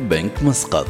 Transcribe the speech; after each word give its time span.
بنك 0.00 0.42
مسقط. 0.42 0.86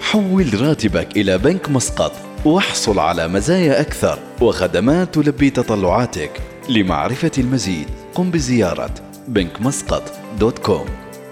حول 0.00 0.60
راتبك 0.60 1.16
إلى 1.16 1.38
بنك 1.38 1.70
مسقط 1.70 2.12
واحصل 2.44 2.98
على 2.98 3.28
مزايا 3.28 3.80
أكثر 3.80 4.18
وخدمات 4.40 5.14
تلبي 5.14 5.50
تطلعاتك 5.50 6.30
لمعرفة 6.68 7.30
المزيد. 7.38 7.86
قم 8.14 8.30
بزيارة 8.30 8.94
بنك 9.28 9.60
مسقط 9.60 10.02
دوت 10.38 10.58
كوم 10.58 10.86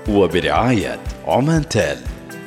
وبرعاية 0.09 1.01
عمان 1.27 1.69
تيل. 1.69 1.97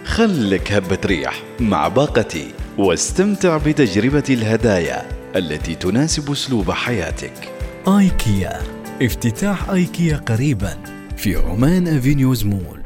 خلك 0.05 0.72
هبة 0.72 0.99
ريح 1.06 1.44
مع 1.60 1.88
باقتي 1.88 2.47
واستمتع 2.78 3.58
بتجربة 3.58 4.24
الهدايا 4.29 5.06
التي 5.36 5.76
تناسب 5.76 6.31
أسلوب 6.31 6.72
حياتك. 6.72 7.34
آيكيا. 7.88 8.62
افتتاح 9.02 9.70
آيكيا 9.70 10.18
قريبا 10.18 10.78
في 11.18 11.36
عمان 11.36 11.88
أفينيوز 11.88 12.46
مول. 12.46 12.76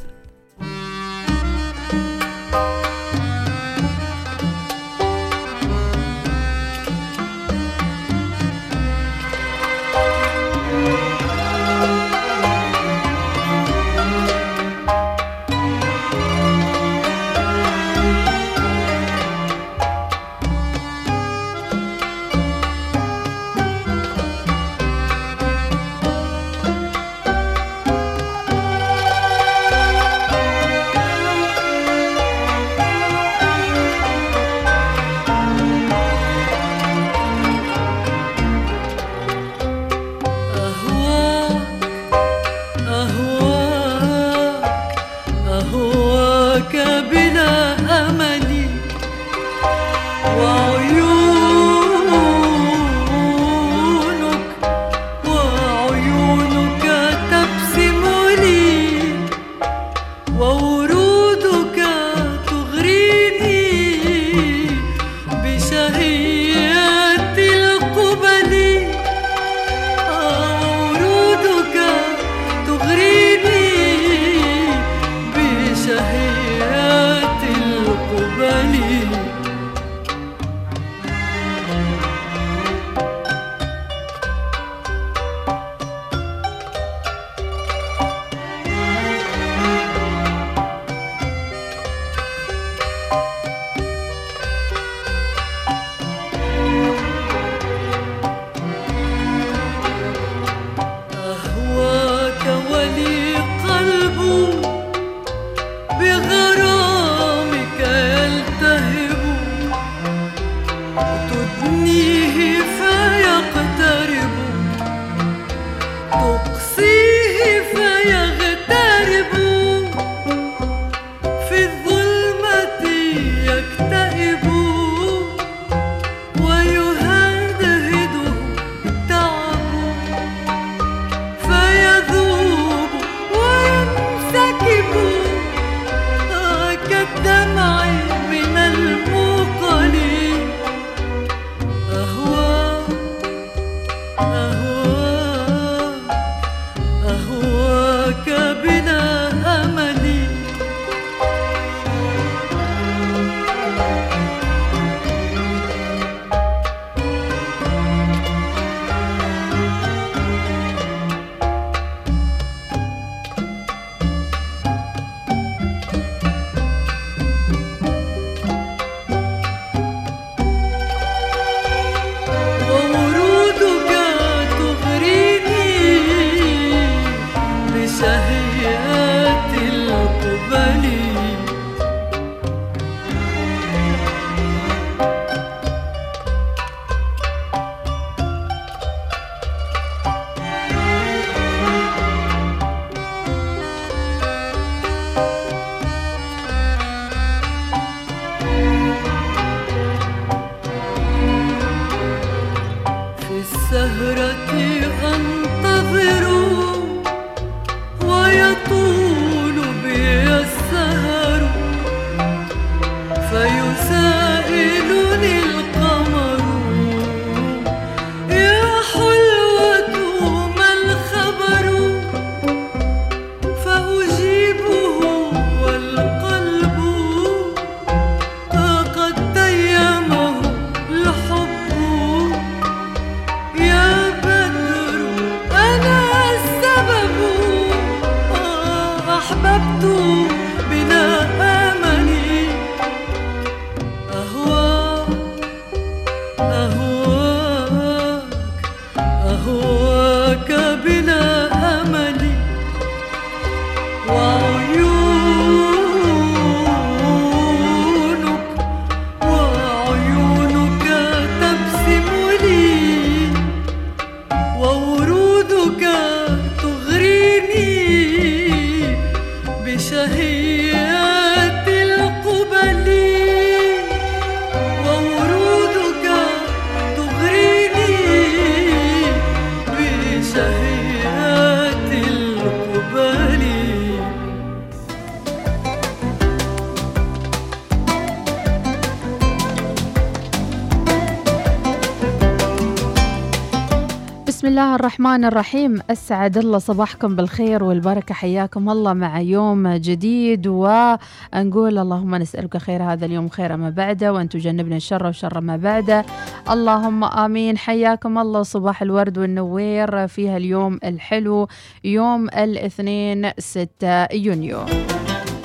الرحمن 295.12 295.28
الرحيم 295.28 295.80
أسعد 295.90 296.38
الله 296.38 296.58
صباحكم 296.58 297.16
بالخير 297.16 297.64
والبركة 297.64 298.14
حياكم 298.14 298.70
الله 298.70 298.94
مع 298.94 299.20
يوم 299.20 299.68
جديد 299.68 300.48
ونقول 300.48 301.78
اللهم 301.78 302.16
نسألك 302.16 302.58
خير 302.58 302.84
هذا 302.84 303.06
اليوم 303.06 303.30
خير 303.30 303.58
ما 303.58 303.70
بعده 303.70 304.14
وأن 304.14 304.30
تجنبنا 304.30 304.76
الشر 304.76 305.08
وشر 305.08 305.42
ما 305.42 305.58
بعده. 305.58 306.06
اللهم 306.52 307.04
آمين 307.04 307.58
حياكم 307.58 308.18
الله 308.18 308.44
صباح 308.44 308.82
الورد 308.82 309.18
والنوير 309.18 310.08
فيها 310.08 310.38
اليوم 310.38 310.80
الحلو 310.84 311.48
يوم 311.84 312.28
الاثنين 312.28 313.32
6 313.40 314.08
يونيو. 314.14 314.60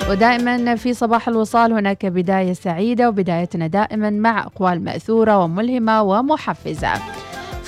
ودائما 0.09 0.75
في 0.75 0.93
صباح 0.93 1.27
الوصال 1.27 1.73
هناك 1.73 2.05
بداية 2.05 2.53
سعيدة 2.53 3.09
وبدايتنا 3.09 3.67
دائما 3.67 4.09
مع 4.09 4.43
أقوال 4.43 4.83
مأثورة 4.83 5.37
وملهمة 5.37 6.01
ومحفزة. 6.01 6.93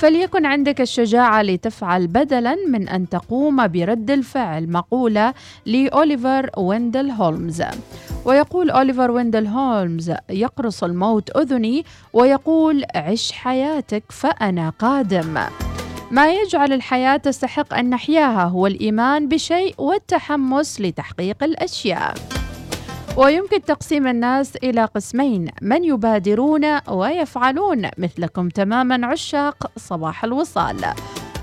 فليكن 0.00 0.46
عندك 0.46 0.80
الشجاعة 0.80 1.42
لتفعل 1.42 2.06
بدلا 2.06 2.56
من 2.68 2.88
أن 2.88 3.08
تقوم 3.08 3.66
برد 3.66 4.10
الفعل. 4.10 4.70
مقولة 4.70 5.34
لأوليفر 5.66 6.50
ويندل 6.56 7.10
هولمز. 7.10 7.62
ويقول 8.24 8.70
أوليفر 8.70 9.10
ويندل 9.10 9.46
هولمز 9.46 10.12
يقرص 10.30 10.84
الموت 10.84 11.36
أذني 11.36 11.84
ويقول 12.12 12.84
عش 12.94 13.32
حياتك 13.32 14.02
فأنا 14.08 14.72
قادم. 14.78 15.38
ما 16.10 16.32
يجعل 16.32 16.72
الحياة 16.72 17.16
تستحق 17.16 17.74
أن 17.74 17.90
نحياها 17.90 18.44
هو 18.44 18.66
الإيمان 18.66 19.28
بشيء 19.28 19.74
والتحمس 19.78 20.80
لتحقيق 20.80 21.44
الأشياء. 21.44 22.39
ويمكن 23.16 23.64
تقسيم 23.64 24.06
الناس 24.06 24.56
إلى 24.56 24.84
قسمين 24.84 25.48
من 25.62 25.84
يبادرون 25.84 26.78
ويفعلون 26.88 27.88
مثلكم 27.98 28.48
تماما 28.48 29.06
عشاق 29.06 29.70
صباح 29.76 30.24
الوصال. 30.24 30.76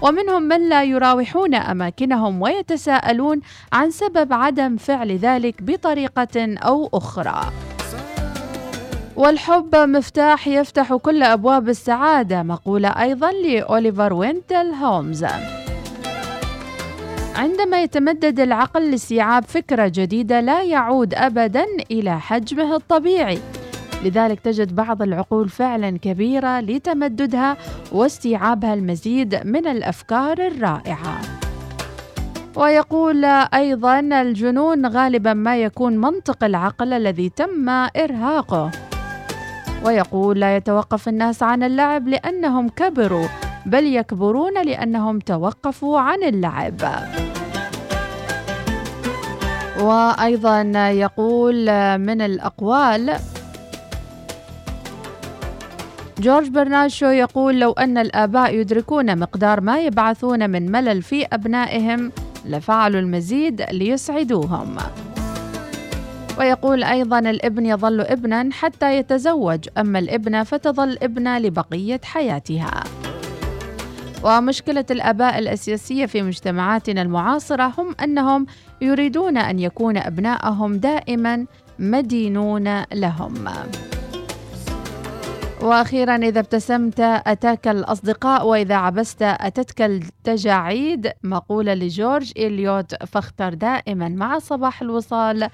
ومنهم 0.01 0.41
من 0.43 0.69
لا 0.69 0.83
يراوحون 0.83 1.55
أماكنهم 1.55 2.41
ويتساءلون 2.41 3.41
عن 3.73 3.91
سبب 3.91 4.33
عدم 4.33 4.77
فعل 4.77 5.11
ذلك 5.17 5.63
بطريقة 5.63 6.57
أو 6.57 6.89
أخرى. 6.93 7.41
والحب 9.15 9.75
مفتاح 9.75 10.47
يفتح 10.47 10.93
كل 10.93 11.23
أبواب 11.23 11.69
السعادة 11.69 12.43
مقولة 12.43 12.89
أيضا 12.89 13.31
لأوليفر 13.31 14.13
وينتل 14.13 14.73
هومز 14.83 15.25
عندما 17.37 17.83
يتمدد 17.83 18.39
العقل 18.39 18.91
لاستيعاب 18.91 19.43
فكرة 19.43 19.87
جديدة 19.87 20.39
لا 20.39 20.63
يعود 20.63 21.13
أبدا 21.13 21.65
إلى 21.91 22.19
حجمه 22.19 22.75
الطبيعي. 22.75 23.39
لذلك 24.05 24.39
تجد 24.39 24.75
بعض 24.75 25.01
العقول 25.01 25.49
فعلا 25.49 25.97
كبيرة 25.97 26.59
لتمددها 26.59 27.57
واستيعابها 27.91 28.73
المزيد 28.73 29.35
من 29.45 29.67
الأفكار 29.67 30.47
الرائعة. 30.47 31.21
ويقول 32.55 33.25
أيضا 33.53 33.99
الجنون 33.99 34.85
غالبا 34.85 35.33
ما 35.33 35.57
يكون 35.57 35.97
منطق 35.97 36.43
العقل 36.43 36.93
الذي 36.93 37.29
تم 37.29 37.69
إرهاقه. 37.69 38.71
ويقول 39.85 40.39
لا 40.39 40.55
يتوقف 40.55 41.07
الناس 41.07 41.43
عن 41.43 41.63
اللعب 41.63 42.07
لأنهم 42.07 42.69
كبروا 42.69 43.27
بل 43.67 43.85
يكبرون 43.85 44.65
لأنهم 44.65 45.19
توقفوا 45.19 45.99
عن 45.99 46.23
اللعب. 46.23 46.81
وأيضا 49.79 50.61
يقول 50.89 51.55
من 51.97 52.21
الأقوال 52.21 53.15
جورج 56.19 56.49
برناشو 56.49 57.05
يقول 57.05 57.59
لو 57.59 57.71
أن 57.71 57.97
الآباء 57.97 58.55
يدركون 58.55 59.19
مقدار 59.19 59.61
ما 59.61 59.79
يبعثون 59.79 60.49
من 60.49 60.71
ملل 60.71 61.01
في 61.01 61.25
أبنائهم 61.25 62.11
لفعلوا 62.45 62.99
المزيد 62.99 63.61
ليسعدوهم. 63.61 64.77
ويقول 66.39 66.83
أيضا 66.83 67.19
الابن 67.19 67.65
يظل 67.65 68.01
ابنا 68.01 68.49
حتى 68.51 68.97
يتزوج 68.97 69.67
أما 69.77 69.99
الابنة 69.99 70.43
فتظل 70.43 70.97
ابنة 71.01 71.39
لبقية 71.39 72.01
حياتها. 72.03 72.83
ومشكلة 74.23 74.85
الآباء 74.91 75.39
الأساسية 75.39 76.05
في 76.05 76.21
مجتمعاتنا 76.21 77.01
المعاصرة 77.01 77.73
هم 77.77 77.95
أنهم 78.03 78.45
يريدون 78.81 79.37
أن 79.37 79.59
يكون 79.59 79.97
أبناءهم 79.97 80.77
دائما 80.77 81.45
مدينون 81.79 82.83
لهم. 82.93 83.47
وأخيرا 85.61 86.15
إذا 86.15 86.39
ابتسمت 86.39 86.99
أتاك 86.99 87.67
الأصدقاء 87.67 88.47
وإذا 88.47 88.75
عبست 88.75 89.21
أتتك 89.21 89.81
التجاعيد 89.81 91.11
مقولة 91.23 91.73
لجورج 91.73 92.31
إليوت 92.37 93.03
فاختر 93.03 93.53
دائما 93.53 94.09
مع 94.09 94.39
صباح 94.39 94.81
الوصال 94.81 95.49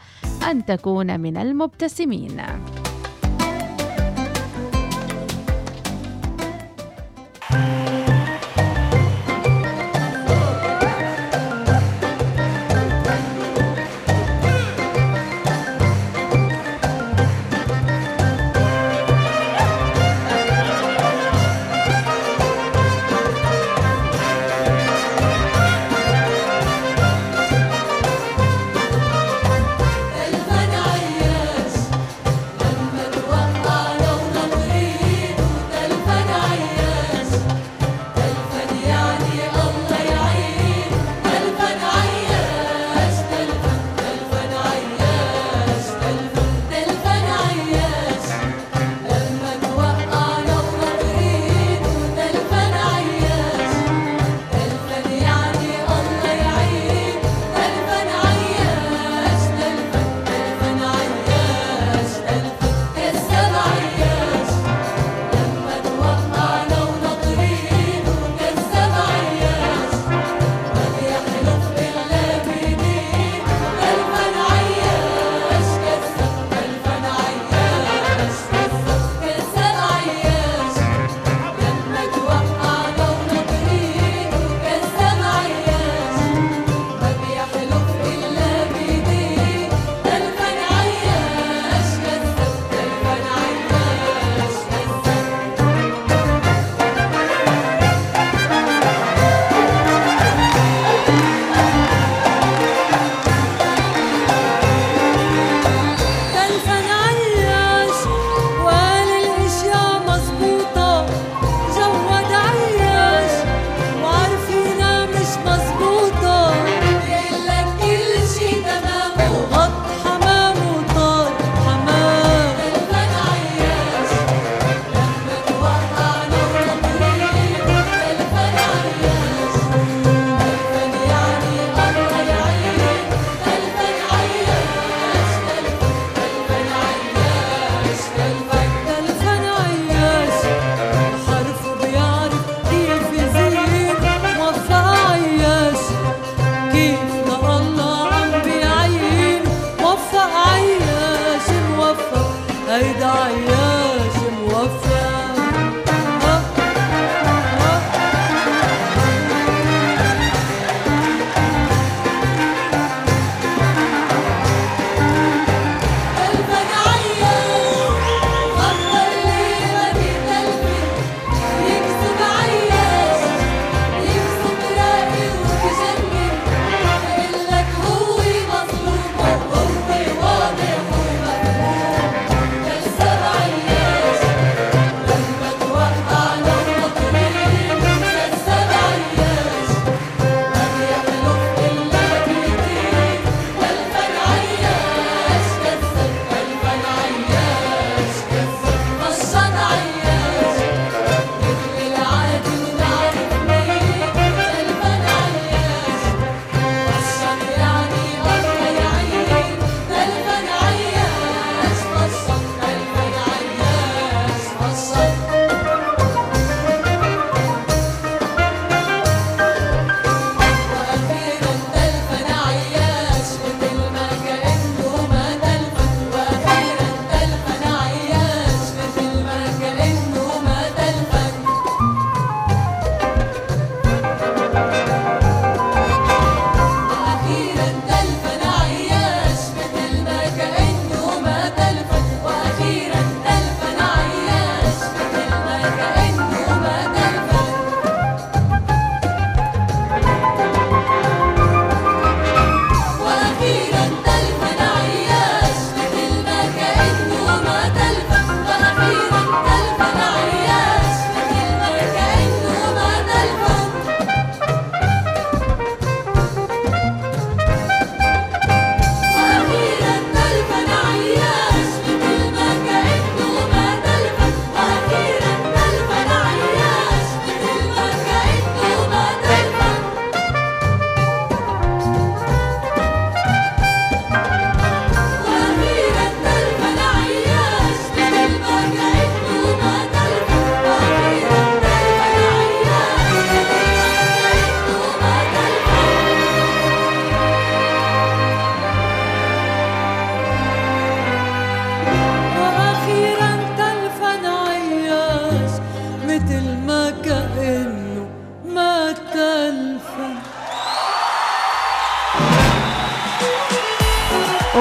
أن 0.51 0.65
تكون 0.65 1.19
من 1.19 1.38
المبتسمين. 1.38 2.42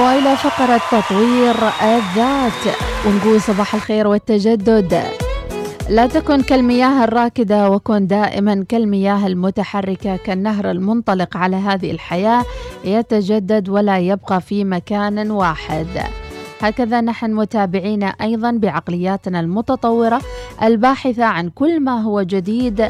وإلى 0.03 0.35
فقرة 0.37 0.81
تطوير 0.91 1.55
الذات. 1.81 2.75
ونقول 3.07 3.41
صباح 3.41 3.75
الخير 3.75 4.07
والتجدد. 4.07 5.03
لا 5.89 6.07
تكن 6.07 6.41
كالمياه 6.41 7.03
الراكدة 7.03 7.69
وكن 7.69 8.07
دائما 8.07 8.65
كالمياه 8.69 9.27
المتحركة 9.27 10.15
كالنهر 10.15 10.71
المنطلق 10.71 11.37
على 11.37 11.55
هذه 11.55 11.91
الحياة. 11.91 12.45
يتجدد 12.85 13.69
ولا 13.69 13.97
يبقى 13.97 14.41
في 14.41 14.63
مكان 14.63 15.31
واحد. 15.31 15.87
هكذا 16.61 17.01
نحن 17.01 17.33
متابعين 17.33 18.03
أيضا 18.03 18.51
بعقلياتنا 18.51 19.39
المتطورة 19.39 20.21
الباحثة 20.63 21.25
عن 21.25 21.49
كل 21.49 21.79
ما 21.79 22.01
هو 22.01 22.21
جديد 22.21 22.87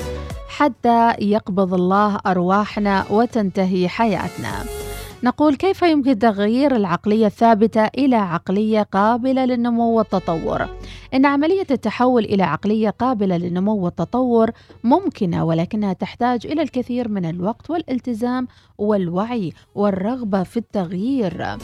حتى 0.49 1.13
يقبض 1.19 1.73
الله 1.73 2.19
أرواحنا 2.25 3.05
وتنتهي 3.09 3.89
حياتنا. 3.89 4.82
نقول 5.23 5.55
كيف 5.55 5.81
يمكن 5.81 6.19
تغيير 6.19 6.75
العقلية 6.75 7.25
الثابتة 7.25 7.85
إلى 7.85 8.15
عقلية 8.15 8.81
قابلة 8.81 9.45
للنمو 9.45 9.97
والتطور؟ 9.97 10.67
إن 11.13 11.25
عملية 11.25 11.65
التحول 11.71 12.23
إلى 12.23 12.43
عقلية 12.43 12.89
قابلة 12.89 13.37
للنمو 13.37 13.75
والتطور 13.75 14.51
ممكنة 14.83 15.45
ولكنها 15.45 15.93
تحتاج 15.93 16.47
إلى 16.47 16.61
الكثير 16.61 17.09
من 17.09 17.25
الوقت 17.25 17.69
والالتزام 17.69 18.47
والوعي 18.77 19.53
والرغبة 19.75 20.43
في 20.43 20.57
التغيير. 20.57 21.57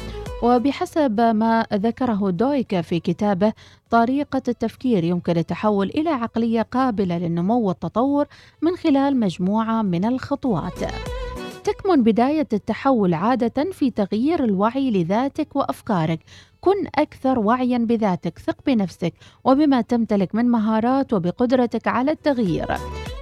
وبحسب 0.44 1.22
ما 1.22 1.66
ذكره 1.74 2.30
دويكا 2.30 2.82
في 2.82 3.00
كتابه 3.00 3.54
طريقة 3.90 4.42
التفكير 4.48 5.04
يمكن 5.04 5.38
التحول 5.38 5.90
إلى 5.90 6.10
عقلية 6.10 6.62
قابلة 6.62 7.18
للنمو 7.18 7.60
والتطور 7.60 8.26
من 8.62 8.76
خلال 8.76 9.20
مجموعة 9.20 9.82
من 9.82 10.06
الخطوات. 10.06 10.80
تكمن 11.70 12.04
بداية 12.04 12.48
التحول 12.54 13.14
عادة 13.14 13.72
في 13.72 13.92
تغيير 13.92 14.44
الوعي 14.44 14.92
لذاتك 14.92 15.56
وأفكارك. 15.56 16.20
كن 16.62 16.88
أكثر 16.96 17.40
وعيا 17.40 17.78
بذاتك 17.78 18.40
ثق 18.40 18.56
بنفسك 18.66 19.14
وبما 19.44 19.82
تمتلك 19.82 20.36
من 20.36 20.46
مهارات 20.46 21.14
وبقدرتك 21.14 21.88
على 21.88 22.12
التغيير. 22.12 22.68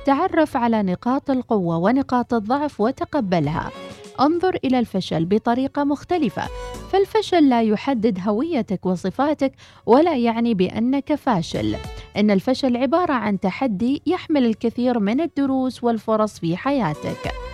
تعرف 0.06 0.58
على 0.58 0.84
نقاط 0.84 1.30
القوة 1.30 1.78
ونقاط 1.78 2.34
الضعف 2.34 2.82
وتقبلها. 2.82 3.72
انظر 4.20 4.58
إلى 4.64 4.80
الفشل 4.80 5.26
بطريقة 5.26 5.84
مختلفة. 5.84 6.44
فالفشل 6.92 7.50
لا 7.50 7.62
يحدد 7.62 8.20
هويتك 8.28 8.86
وصفاتك 8.86 9.54
ولا 9.86 10.16
يعني 10.16 10.54
بأنك 10.54 11.16
فاشل. 11.16 11.76
إن 12.18 12.32
الفشل 12.32 12.78
عبارة 12.78 13.14
عن 13.14 13.40
تحدي 13.40 14.02
يحمل 14.06 14.46
الكثير 14.46 15.00
من 15.00 15.22
الدروس 15.22 15.84
والفرص 15.84 16.40
في 16.40 16.58
حياتك. 16.58 17.47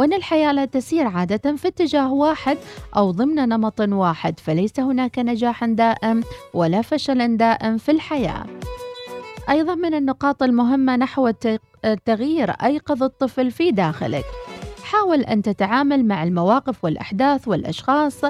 وأن 0.00 0.12
الحياة 0.12 0.52
لا 0.52 0.64
تسير 0.64 1.06
عادة 1.06 1.56
في 1.56 1.68
اتجاه 1.68 2.12
واحد 2.12 2.58
أو 2.96 3.10
ضمن 3.10 3.34
نمط 3.34 3.80
واحد 3.80 4.40
فليس 4.40 4.80
هناك 4.80 5.18
نجاح 5.18 5.64
دائم 5.64 6.22
ولا 6.54 6.82
فشل 6.82 7.36
دائم 7.36 7.78
في 7.78 7.90
الحياة. 7.90 8.46
أيضا 9.50 9.74
من 9.74 9.94
النقاط 9.94 10.42
المهمة 10.42 10.96
نحو 10.96 11.32
التغيير 11.84 12.50
أيقظ 12.50 13.02
الطفل 13.02 13.50
في 13.50 13.70
داخلك. 13.70 14.24
حاول 14.82 15.20
أن 15.20 15.42
تتعامل 15.42 16.04
مع 16.04 16.22
المواقف 16.22 16.84
والأحداث 16.84 17.48
والأشخاص 17.48 18.20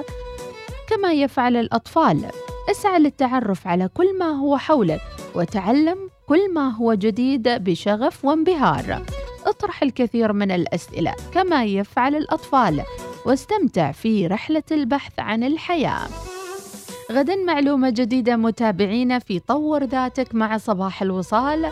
كما 0.89 1.13
يفعل 1.13 1.55
الأطفال. 1.55 2.25
اسعى 2.71 2.99
للتعرف 2.99 3.67
على 3.67 3.87
كل 3.87 4.17
ما 4.19 4.29
هو 4.29 4.57
حولك 4.57 5.01
وتعلم 5.35 5.97
كل 6.27 6.53
ما 6.53 6.69
هو 6.69 6.93
جديد 6.93 7.49
بشغف 7.49 8.25
وانبهار. 8.25 9.01
أطرح 9.51 9.83
الكثير 9.83 10.33
من 10.33 10.51
الأسئلة 10.51 11.15
كما 11.33 11.65
يفعل 11.65 12.15
الأطفال 12.15 12.83
واستمتع 13.25 13.91
في 13.91 14.27
رحلة 14.27 14.63
البحث 14.71 15.19
عن 15.19 15.43
الحياة. 15.43 16.07
غدا 17.11 17.35
معلومة 17.35 17.89
جديدة 17.89 18.35
متابعينا 18.35 19.19
في 19.19 19.39
طور 19.39 19.83
ذاتك 19.83 20.35
مع 20.35 20.57
صباح 20.57 21.01
الوصال 21.01 21.65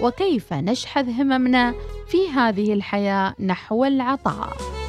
وكيف 0.00 0.52
نشحذ 0.52 1.10
هممنا 1.20 1.74
في 2.08 2.30
هذه 2.30 2.72
الحياة 2.72 3.34
نحو 3.40 3.84
العطاء. 3.84 4.81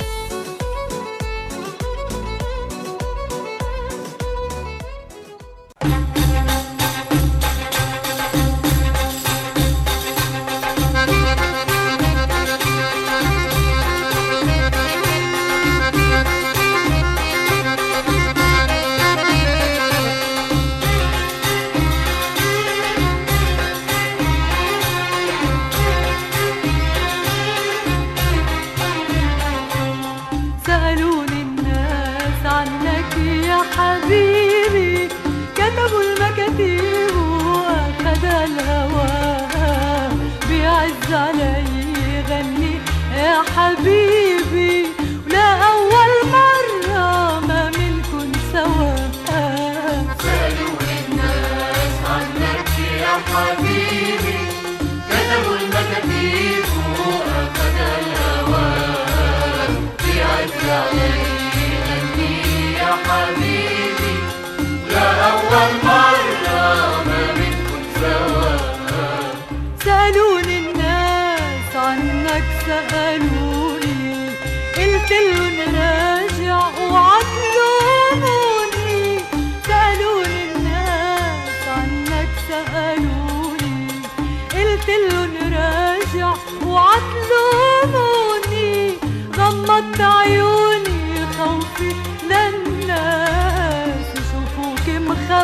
Yeah. 60.74 61.23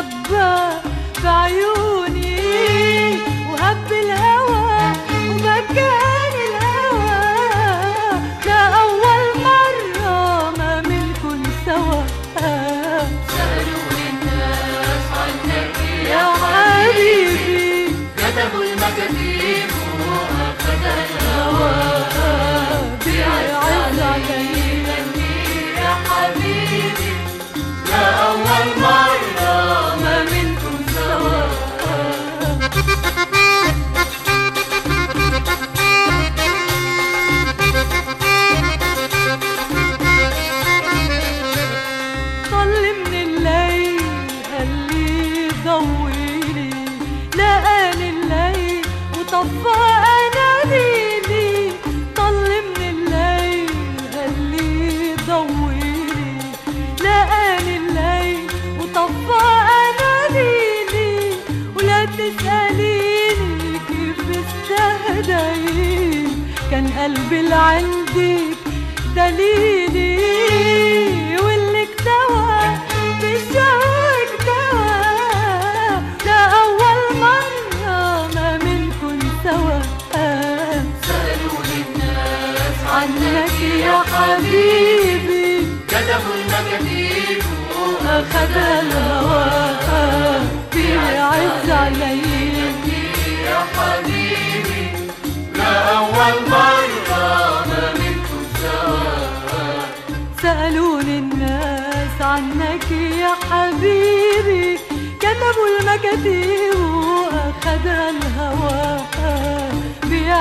sabra 0.00 0.80
gayu 1.22 1.69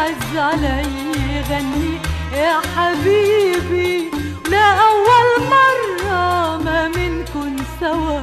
بيعز 0.09 0.37
علي 0.37 1.41
غني. 1.49 1.99
يا 2.33 2.59
حبيبي 2.75 4.09
لا 4.51 4.73
أول 4.89 5.47
مرة 5.49 6.57
ما 6.63 6.87
منكن 6.87 7.63
سوا. 7.79 8.21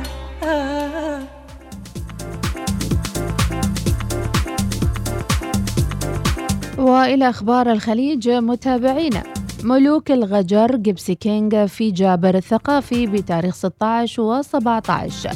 وإلى 6.79 7.29
أخبار 7.29 7.73
الخليج 7.73 8.29
متابعينا. 8.31 9.23
ملوك 9.65 10.11
الغجر 10.11 10.77
جيبسي 10.77 11.15
كينج 11.15 11.65
في 11.65 11.91
جابر 11.91 12.35
الثقافي 12.35 13.07
بتاريخ 13.07 13.55
16 13.55 14.23
و 14.23 14.43
17 14.43 15.31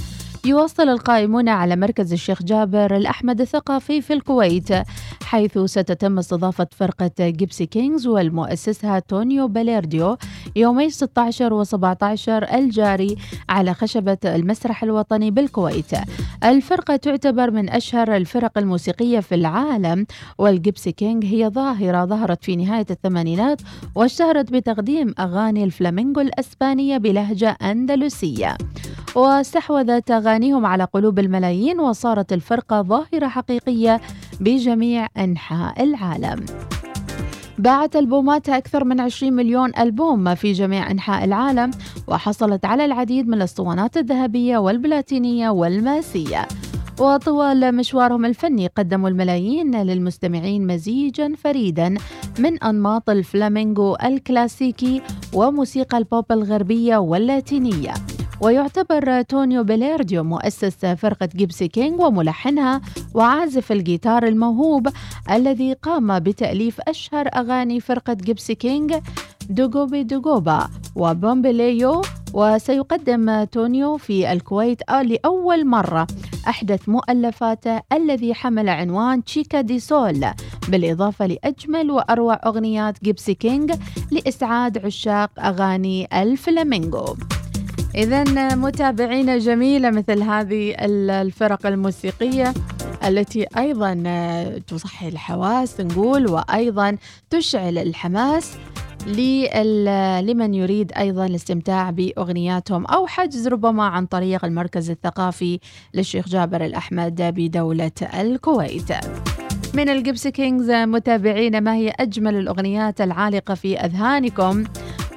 يواصل 0.45 0.89
القائمون 0.89 1.49
على 1.49 1.77
مركز 1.77 2.13
الشيخ 2.13 2.43
جابر 2.43 2.97
الأحمد 2.97 3.41
الثقافي 3.41 4.01
في 4.01 4.13
الكويت. 4.13 4.69
حيث 5.31 5.59
ستتم 5.59 6.19
استضافة 6.19 6.67
فرقة 6.77 7.11
جيبسي 7.21 7.67
كينجز 7.67 8.07
والمؤسسها 8.07 8.99
تونينو 8.99 9.49
بالياردو 9.49 10.17
يومي 10.57 10.91
16 10.91 11.53
و 11.53 11.65
17 11.65 12.45
الجاري 12.55 13.17
على 13.49 13.75
خشبة 13.75 14.19
المسرح 14.25 14.83
الوطني 14.83 15.31
بالكويت. 15.31 15.91
الفرقة 16.45 16.97
تعتبر 16.97 17.51
من 17.51 17.71
أشهر 17.71 18.17
الفرق 18.17 18.59
الموسيقية 18.59 19.21
في 19.21 19.35
العالم 19.35 20.07
والجيبسي 20.39 20.93
كينج 20.93 21.25
هي 21.25 21.49
ظاهرة 21.49 22.05
ظهرت 22.05 22.45
في 22.45 22.57
نهاية 22.57 22.87
الثمانينات 22.91 23.61
واشتهرت 23.95 24.53
بتقديم 24.53 25.15
أغاني 25.19 25.65
الفلامينغو 25.65 26.21
الأسبانية 26.21 26.99
بلهجة 26.99 27.57
أندلسية. 27.63 28.57
واستحوذت 29.17 30.11
أغانيهم 30.11 30.67
على 30.67 30.85
قلوب 30.85 31.19
الملايين 31.19 31.81
وصارت 31.81 32.33
الفرقة 32.33 32.83
ظاهرة 32.83 33.29
حقيقية 33.29 34.01
بجميع 34.41 35.07
أنحاء 35.21 35.83
العالم. 35.83 36.45
باعت 37.59 37.97
ألبوماتها 37.97 38.57
أكثر 38.57 38.85
من 38.85 39.01
20 39.01 39.33
مليون 39.33 39.73
ألبوم 39.79 40.35
في 40.35 40.53
جميع 40.53 40.91
أنحاء 40.91 41.25
العالم 41.25 41.71
وحصلت 42.09 42.65
على 42.65 42.85
العديد 42.85 43.29
من 43.29 43.35
الأسطوانات 43.35 43.97
الذهبية 43.97 44.59
والبلاتينية 44.59 45.51
والماسية. 45.51 46.49
وطوال 47.01 47.75
مشوارهم 47.75 48.25
الفني 48.25 48.67
قدموا 48.67 49.09
الملايين 49.09 49.83
للمستمعين 49.83 50.67
مزيجا 50.67 51.35
فريدا 51.39 51.95
من 52.39 52.63
أنماط 52.63 53.11
الفلامينغو 53.11 53.97
الكلاسيكي 54.05 55.03
وموسيقى 55.35 55.99
البوب 55.99 56.33
الغربية 56.33 56.97
واللاتينية. 56.97 57.95
ويعتبر 58.41 59.23
تونينو 59.23 59.65
بالياردو 59.65 60.25
مؤسس 60.25 60.87
فرقة 60.87 61.29
جيبسي 61.37 61.69
كينج 61.69 62.01
وملحنها 62.01 62.81
وعازف 63.15 63.73
الجيتار 63.73 64.27
الموهوب 64.27 64.89
الذي 65.31 65.73
قام 65.73 66.19
بتأليف 66.19 66.81
أشهر 66.81 67.29
أغاني 67.35 67.81
فرقة 67.81 68.13
جيبسي 68.13 68.55
كينج 68.55 68.95
Djobi 69.51 70.03
Djoba 70.03 70.69
و 70.97 71.09
Bamboleo 71.09 72.03
وسيقدم 72.35 73.45
تونينو 73.45 73.97
في 73.97 74.33
الكويت 74.33 74.91
لأول 74.91 75.67
مرة. 75.67 76.07
أحدث 76.49 76.89
مؤلفاته 76.89 77.81
الذي 77.93 78.35
حمل 78.35 78.69
عنوان 78.69 79.25
تشيكا 79.25 79.61
دي 79.61 79.79
سول 79.79 80.27
بالإضافة 80.69 81.27
لأجمل 81.27 81.91
وأروع 81.91 82.41
أغنيات 82.47 83.05
جيبسي 83.05 83.35
كينج 83.35 83.73
لإسعاد 84.11 84.87
عشاق 84.87 85.31
أغاني 85.41 86.23
الفلامينغو. 86.23 87.17
إذا 87.95 88.55
متابعينا 88.55 89.39
جميلة 89.39 89.91
مثل 89.91 90.23
هذه 90.23 90.75
الفرق 90.79 91.67
الموسيقية 91.67 92.55
التي 93.05 93.47
أيضا 93.59 93.95
تصحي 94.67 95.09
الحواس 95.09 95.81
نقول 95.81 96.31
وأيضا 96.31 96.97
تشعل 97.31 97.79
الحماس 97.79 98.53
لمن 99.07 100.55
يريد 100.55 100.93
أيضا 100.93 101.27
الاستمتاع 101.27 101.91
بأغنياتهم 101.91 102.87
أو 102.87 103.07
حجز 103.07 103.49
ربما 103.49 103.85
عن 103.85 104.07
طريق 104.07 104.45
المركز 104.45 104.91
الثقافي 104.91 105.61
للشيخ 105.95 106.29
جابر 106.29 106.65
الأحمد 106.65 107.23
بدولة 107.23 107.91
الكويت. 108.21 108.93
من 109.75 109.89
الجبس 109.89 110.29
كينجز 110.29 110.71
متابعينا 110.71 111.61
ما 111.61 111.75
هي 111.75 111.93
أجمل 112.01 112.35
الأغنيات 112.35 113.01
العالقة 113.01 113.55
في 113.55 113.79
أذهانكم. 113.79 114.65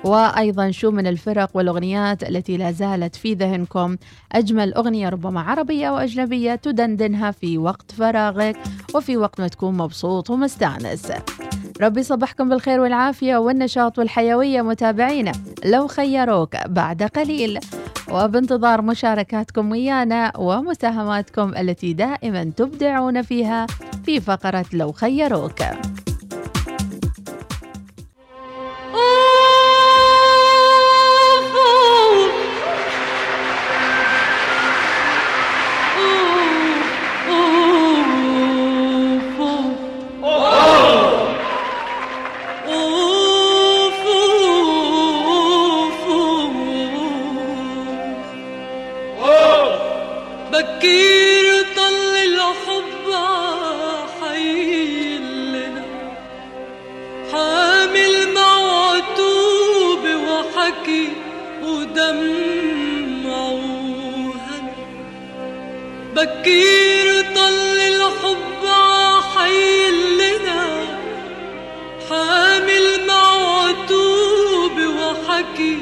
وأيضا 0.04 0.72
شو 0.72 0.92
من 0.92 1.08
الفرق 1.08 1.50
والأغنيات 1.54 2.24
التي 2.24 2.58
لا 2.58 2.72
زالت 2.72 3.16
في 3.16 3.34
ذهنكم. 3.34 3.98
أجمل 4.32 4.74
أغنية 4.74 5.10
ربما 5.10 5.42
عربية 5.42 5.90
وأجنبية 5.90 6.56
تدندنها 6.56 7.32
في 7.32 7.58
وقت 7.58 7.92
فراغك 7.92 8.58
وفي 8.96 9.18
وقت 9.18 9.42
ما 9.42 9.48
تكون 9.48 9.78
مبسوط 9.78 10.30
ومستانس. 10.30 11.12
ربي 11.82 12.04
صبحكم 12.04 12.50
بالخير 12.50 12.80
والعافية 12.80 13.38
والنشاط 13.38 14.00
والحيوية 14.00 14.62
متابعينا. 14.62 15.32
لو 15.66 15.88
خيروك 15.88 16.56
بعد 16.68 17.04
قليل. 17.04 17.60
وبانتظار 18.12 18.82
مشاركاتكم 18.82 19.72
ويانا 19.72 20.38
ومساهماتكم 20.38 21.54
التي 21.58 21.94
دائما 21.94 22.44
تبدعون 22.44 23.22
فيها 23.22 23.68
في 24.06 24.20
فقرة 24.20 24.66
لو 24.74 24.92
خيروك. 24.92 25.60
بكير 66.16 67.08
طل 67.36 67.78
الحب 67.80 68.62
عحيل 68.66 69.98
لنا 70.18 70.64
حامل 72.10 72.86
معتوب 73.08 74.78
وحكي 74.98 75.78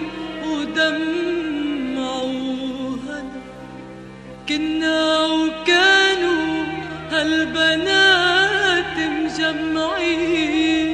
ودمع 0.45 2.11
وهنا 2.21 3.41
كنا 4.49 5.25
وكانوا 5.25 6.65
هالبنات 7.11 8.97
مجمعين. 8.97 10.91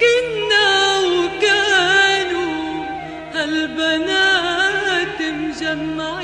كنا 0.00 0.70
وكانوا 0.98 2.56
هالبنات 3.34 5.20
مجمعين. 5.20 6.23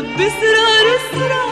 Rabbi 0.00 0.26
ısrar 0.26 0.86
ısrar 0.96 1.49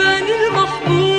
الجبل 0.00 0.46
المحبوب. 0.50 1.17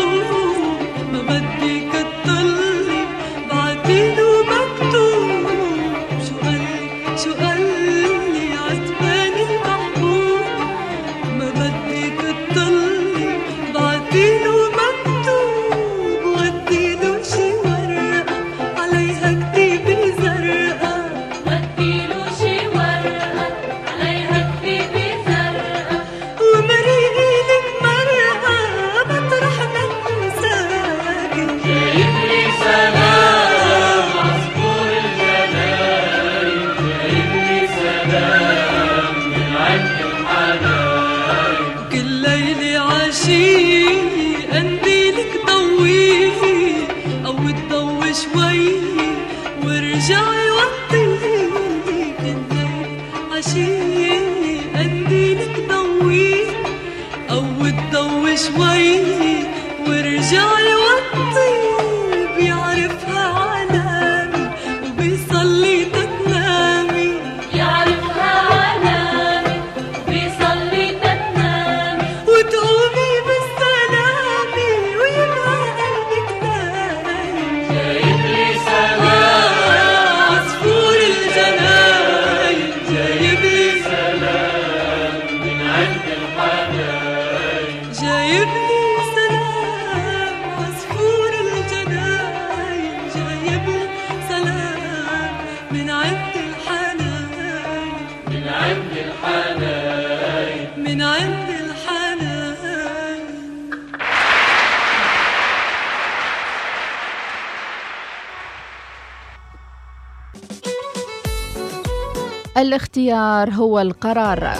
الاختيار 112.59 113.49
هو 113.49 113.79
القرار. 113.79 114.53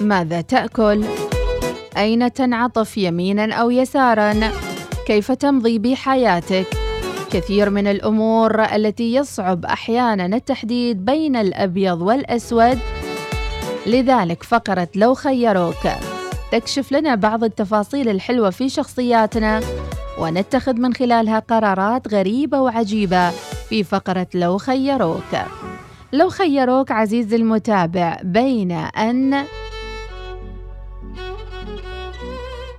ماذا 0.00 0.40
تأكل؟ 0.40 1.04
أين 1.96 2.32
تنعطف 2.32 2.98
يمينا 2.98 3.54
أو 3.54 3.70
يسارا؟ 3.70 4.50
كيف 5.06 5.32
تمضي 5.32 5.78
بحياتك؟ 5.78 6.66
كثير 7.32 7.70
من 7.70 7.86
الأمور 7.86 8.64
التي 8.64 9.14
يصعب 9.14 9.64
أحيانا 9.64 10.36
التحديد 10.36 11.04
بين 11.04 11.36
الأبيض 11.36 12.02
والأسود. 12.02 12.78
لذلك 13.86 14.42
فقرة 14.42 14.88
لو 14.94 15.14
خيروك. 15.14 15.88
تكشف 16.52 16.92
لنا 16.92 17.14
بعض 17.14 17.44
التفاصيل 17.44 18.08
الحلوة 18.08 18.50
في 18.50 18.68
شخصياتنا 18.68 19.60
ونتخذ 20.18 20.74
من 20.74 20.94
خلالها 20.94 21.38
قرارات 21.38 22.14
غريبة 22.14 22.60
وعجيبة 22.60 23.30
في 23.68 23.84
فقرة 23.84 24.26
لو 24.34 24.58
خيروك. 24.58 25.32
لو 26.16 26.28
خيروك 26.28 26.92
عزيزي 26.92 27.36
المتابع 27.36 28.18
بين 28.22 28.72
أن 28.72 29.44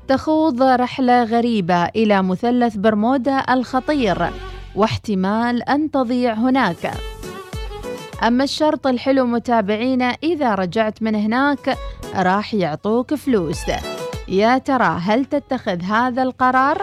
تخوض 0.07 0.61
رحلة 0.61 1.23
غريبة 1.23 1.85
إلى 1.85 2.23
مثلث 2.23 2.75
برمودا 2.75 3.53
الخطير 3.53 4.29
واحتمال 4.75 5.69
أن 5.69 5.91
تضيع 5.91 6.33
هناك. 6.33 6.91
أما 8.23 8.43
الشرط 8.43 8.87
الحلو 8.87 9.25
متابعينا 9.25 10.15
إذا 10.23 10.55
رجعت 10.55 11.01
من 11.01 11.15
هناك 11.15 11.77
راح 12.15 12.53
يعطوك 12.53 13.13
فلوس. 13.13 13.61
يا 14.27 14.57
ترى 14.57 14.99
هل 15.01 15.25
تتخذ 15.25 15.81
هذا 15.81 16.23
القرار؟ 16.23 16.81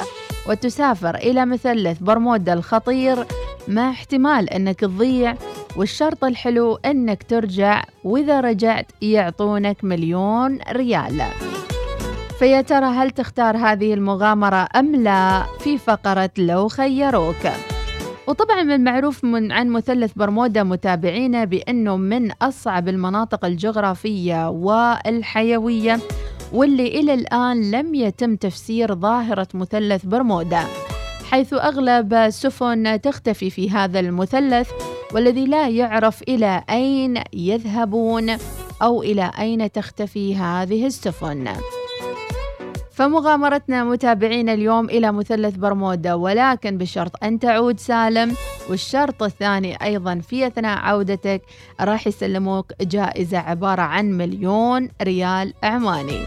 وتسافر 0.49 1.15
إلى 1.15 1.47
مثلث 1.47 1.99
برمودا 1.99 2.53
الخطير 2.53 3.27
مع 3.69 3.91
احتمال 3.91 4.51
أنك 4.51 4.81
تضيع 4.81 5.35
والشرط 5.77 6.25
الحلو 6.25 6.75
أنك 6.75 7.23
ترجع 7.23 7.85
وإذا 8.05 8.41
رجعت 8.41 8.93
يعطونك 9.03 9.85
مليون 9.85 10.59
ريال. 10.73 11.23
فيا 12.39 12.61
ترى 12.61 12.87
هل 12.87 13.11
تختار 13.11 13.57
هذه 13.57 13.95
المغامرة 13.95 14.69
أم 14.77 14.97
لا 14.97 15.43
في 15.61 15.79
فقرة 15.79 16.31
لو 16.39 16.69
خيروك؟ 16.69 17.47
وطبعا 18.27 18.63
من 18.63 18.73
المعروف 18.73 19.25
من 19.25 19.53
عن 19.53 19.69
مثلث 19.69 20.13
برمودا 20.17 20.63
متابعينا 20.63 21.45
بأنه 21.45 21.97
من 21.97 22.33
أصعب 22.33 22.89
المناطق 22.89 23.45
الجغرافية 23.45 24.49
والحيوية 24.49 26.01
واللي 26.53 26.87
إلى 26.87 27.15
الآن 27.15 27.71
لم 27.71 27.95
يتم 27.95 28.37
تفسير 28.37 28.95
ظاهرة 28.95 29.49
مثلث 29.55 30.05
برمودا 30.05 30.65
حيث 31.31 31.53
أغلب 31.55 32.15
السفن 32.15 33.01
تختفي 33.01 33.51
في 33.51 33.71
هذا 33.71 34.01
المثلث. 34.01 34.71
والذي 35.13 35.47
لا 35.47 35.69
يعرف 35.69 36.23
إلى 36.23 36.65
أين 36.71 37.23
يذهبون 37.33 38.37
أو 38.83 39.03
إلى 39.03 39.31
أين 39.39 39.73
تختفي 39.73 40.37
هذه 40.37 40.87
السفن. 40.87 41.49
فمغامرتنا 42.93 43.85
متابعين 43.85 44.49
اليوم 44.49 44.91
إلى 44.91 45.13
مثلث 45.13 45.57
برمودا 45.57 46.15
ولكن 46.15 46.79
بشرط 46.79 47.25
أن 47.25 47.39
تعود 47.39 47.81
سالم. 47.81 48.35
والشرط 48.71 49.23
الثاني 49.23 49.85
أيضا 49.85 50.19
في 50.19 50.47
أثناء 50.47 50.79
عودتك 50.79 51.43
راح 51.81 52.07
يسلموك 52.07 52.73
جائزة 52.81 53.39
عبارة 53.39 53.83
عن 53.83 54.13
مليون 54.13 54.89
ريال 55.03 55.55
عماني 55.63 56.21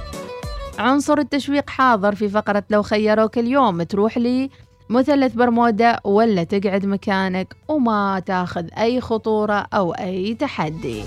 عنصر 0.80 1.18
التشويق 1.18 1.70
حاضر 1.70 2.16
في 2.16 2.30
فقرة 2.30 2.64
لو 2.70 2.84
خيروك 2.84 3.38
اليوم. 3.38 3.84
تروح 3.84 4.18
لي 4.18 4.50
مثلث 4.90 5.34
برمودا 5.34 6.00
ولا 6.04 6.44
تقعد 6.44 6.86
مكانك 6.86 7.56
وما 7.68 8.20
تاخذ 8.26 8.66
أي 8.78 9.02
خطورة 9.02 9.68
أو 9.74 9.92
أي 9.92 10.34
تحدي. 10.34 11.04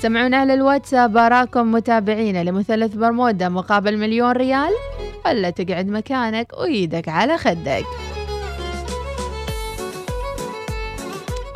سمعونا 0.00 0.36
على 0.36 0.54
الواتساب 0.54 1.16
آراءكم 1.16 1.72
متابعينا 1.72 2.44
لمثلث 2.44 2.94
برمودا 2.94 3.48
مقابل 3.48 3.98
مليون 3.98 4.32
ريال 4.32 4.72
ولا 5.26 5.50
تقعد 5.50 5.88
مكانك 5.88 6.52
وإيدك 6.58 7.08
على 7.08 7.38
خدك. 7.38 7.86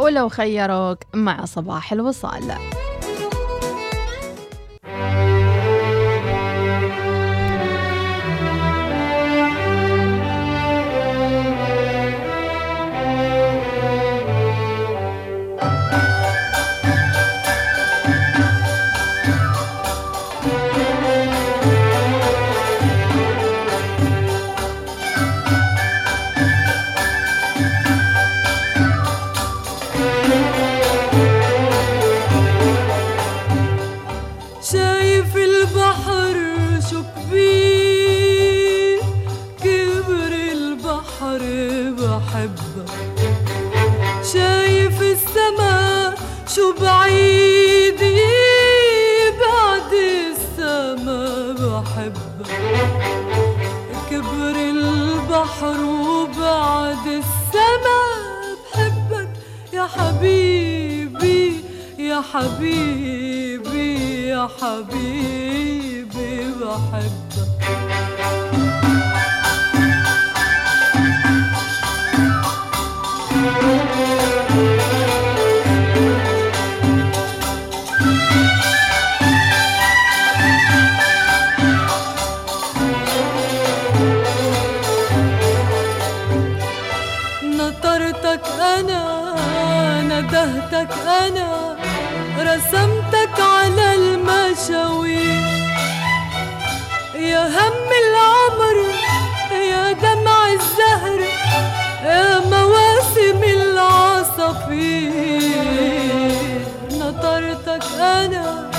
ولو 0.00 0.28
خيروك 0.28 0.98
مع 1.14 1.44
صباح 1.44 1.92
الوصال. 1.92 2.52
البحر 55.36 55.80
وبعد 55.84 57.06
السما 57.06 58.00
بحبك 58.72 59.28
يا 59.72 59.86
حبيبي 59.86 61.60
يا 61.98 62.22
حبيبي 62.32 64.28
يا 64.28 64.48
حبيبي 64.60 66.54
بحبك. 66.60 67.36
نطرتك 73.36 75.05
ندهتك 90.26 90.88
أنا 91.26 91.76
رسمتك 92.38 93.40
على 93.40 93.94
المشاوير 93.94 95.42
يا 97.14 97.46
هم 97.46 97.88
العمر 98.02 98.76
يا 99.70 99.92
دمع 99.92 100.48
الزهر 100.52 101.20
يا 102.04 102.38
مواسم 102.38 103.42
العصافير 103.44 105.12
نطرتك 106.92 107.84
أنا 108.00 108.70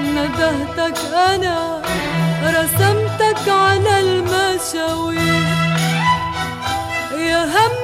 ندهتك 0.00 0.98
أنا 1.14 1.82
رسمتك 2.46 3.48
على 3.48 4.00
المشاوير 4.00 5.46
يا 7.18 7.44
هم 7.44 7.75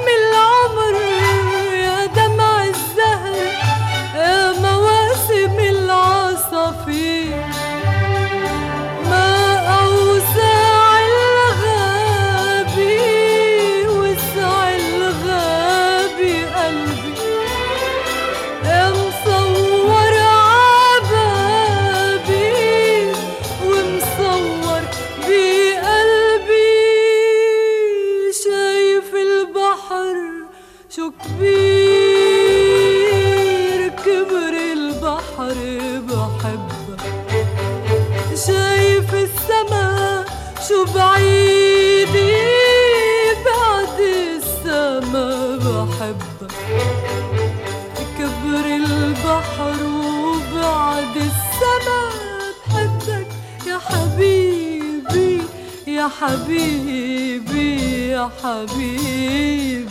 يا 56.13 56.27
حبيبي 56.29 58.09
يا 58.11 58.31
حبيبي 58.43 59.83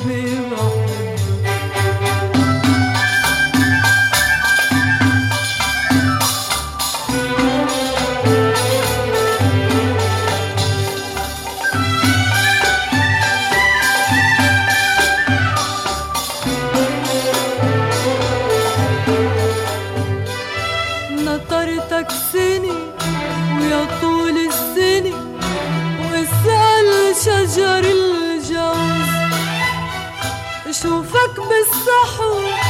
شجر 27.25 27.83
الجوز 27.85 29.11
شوفك 30.81 31.35
بالصحو 31.37 32.60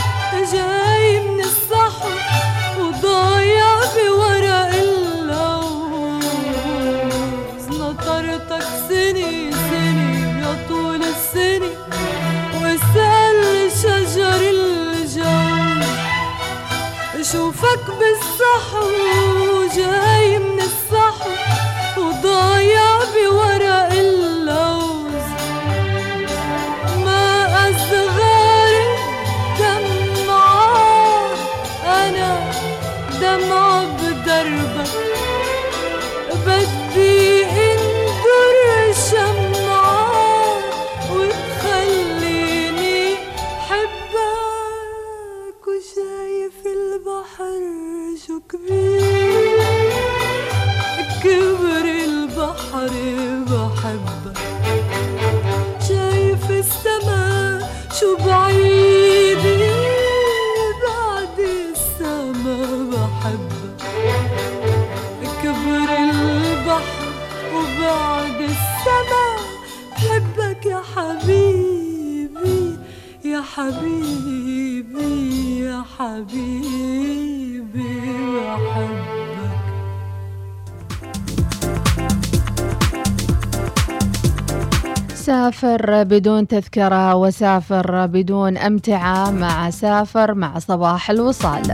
بدون 86.03 86.47
تذكرة 86.47 87.15
وسافر 87.15 88.05
بدون 88.05 88.57
أمتعة 88.57 89.31
مع 89.31 89.69
سافر 89.69 90.33
مع 90.33 90.59
صباح 90.59 91.09
الوصال. 91.09 91.73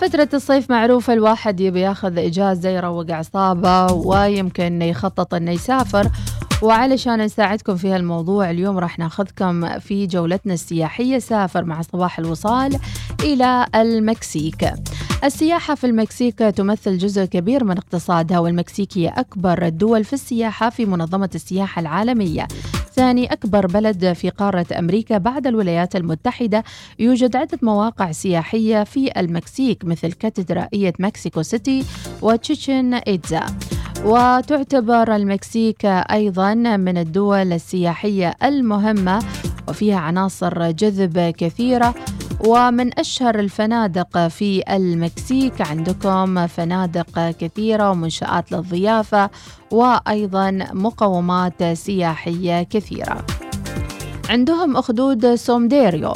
فترة 0.00 0.28
الصيف 0.34 0.70
معروفة 0.70 1.12
الواحد 1.12 1.60
يبي 1.60 1.80
ياخذ 1.80 2.18
إجازة 2.18 2.68
يروق 2.68 3.10
أعصابه 3.10 3.92
ويمكن 3.92 4.82
يخطط 4.82 5.34
إنه 5.34 5.50
يسافر. 5.50 6.08
وعلشان 6.62 7.20
نساعدكم 7.20 7.76
في 7.76 7.92
هالموضوع 7.92 8.50
اليوم 8.50 8.78
راح 8.78 8.98
ناخذكم 8.98 9.78
في 9.78 10.06
جولتنا 10.06 10.54
السياحية 10.54 11.18
سافر 11.18 11.64
مع 11.64 11.82
صباح 11.82 12.18
الوصال 12.18 12.78
إلى 13.24 13.66
المكسيك. 13.74 14.64
السياحة 15.24 15.74
في 15.74 15.84
المكسيك 15.84 16.38
تمثل 16.38 16.98
جزء 16.98 17.24
كبير 17.24 17.64
من 17.64 17.78
اقتصادها 17.78 18.38
والمكسيك 18.38 18.98
هي 18.98 19.08
أكبر 19.08 19.66
الدول 19.66 20.04
في 20.04 20.12
السياحة 20.12 20.70
في 20.70 20.86
منظمة 20.86 21.30
السياحة 21.34 21.80
العالمية. 21.80 22.48
ثاني 22.94 23.32
أكبر 23.32 23.66
بلد 23.66 24.12
في 24.12 24.30
قارة 24.30 24.66
أمريكا 24.78 25.18
بعد 25.18 25.46
الولايات 25.46 25.96
المتحدة 25.96 26.64
يوجد 26.98 27.36
عدة 27.36 27.58
مواقع 27.62 28.12
سياحية 28.12 28.84
في 28.84 29.20
المكسيك 29.20 29.84
مثل 29.84 30.12
كاتدرائية 30.12 30.92
مكسيكو 30.98 31.42
سيتي 31.42 31.84
وتشيتشن 32.22 32.94
إيتزا. 32.94 33.46
وتعتبر 34.04 35.16
المكسيك 35.16 35.84
أيضا 35.84 36.54
من 36.54 36.98
الدول 36.98 37.52
السياحية 37.52 38.34
المهمة 38.42 39.22
وفيها 39.68 39.98
عناصر 39.98 40.70
جذب 40.70 41.34
كثيرة 41.38 41.94
ومن 42.46 42.98
أشهر 42.98 43.38
الفنادق 43.38 44.28
في 44.28 44.62
المكسيك 44.70 45.60
عندكم 45.60 46.46
فنادق 46.46 47.30
كثيرة 47.30 47.90
ومنشآت 47.90 48.52
للضيافة 48.52 49.30
وأيضا 49.70 50.50
مقومات 50.72 51.64
سياحية 51.64 52.62
كثيرة. 52.62 53.26
عندهم 54.28 54.76
أخدود 54.76 55.34
سومديريو 55.34 56.12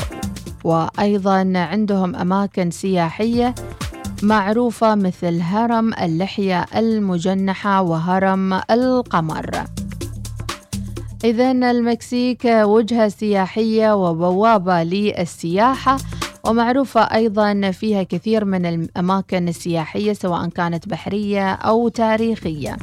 وأيضا 0.65 1.53
عندهم 1.57 2.17
أماكن 2.17 2.71
سياحية 2.71 3.55
معروفة 4.23 4.95
مثل 4.95 5.41
هرم 5.41 5.95
اللحية 5.95 6.67
المجنحة 6.77 7.83
وهرم 7.83 8.61
القمر. 8.71 9.65
إذا 11.25 11.51
المكسيك 11.51 12.45
وجهة 12.45 13.09
سياحية 13.09 13.95
وبوابة 13.95 14.83
للسياحة 14.83 15.97
ومعروفة 16.45 17.01
أيضا 17.01 17.71
فيها 17.71 18.03
كثير 18.03 18.45
من 18.45 18.67
الأماكن 18.67 19.49
السياحية 19.49 20.13
سواء 20.13 20.49
كانت 20.49 20.89
بحرية 20.89 21.53
أو 21.53 21.89
تاريخية. 21.89 22.77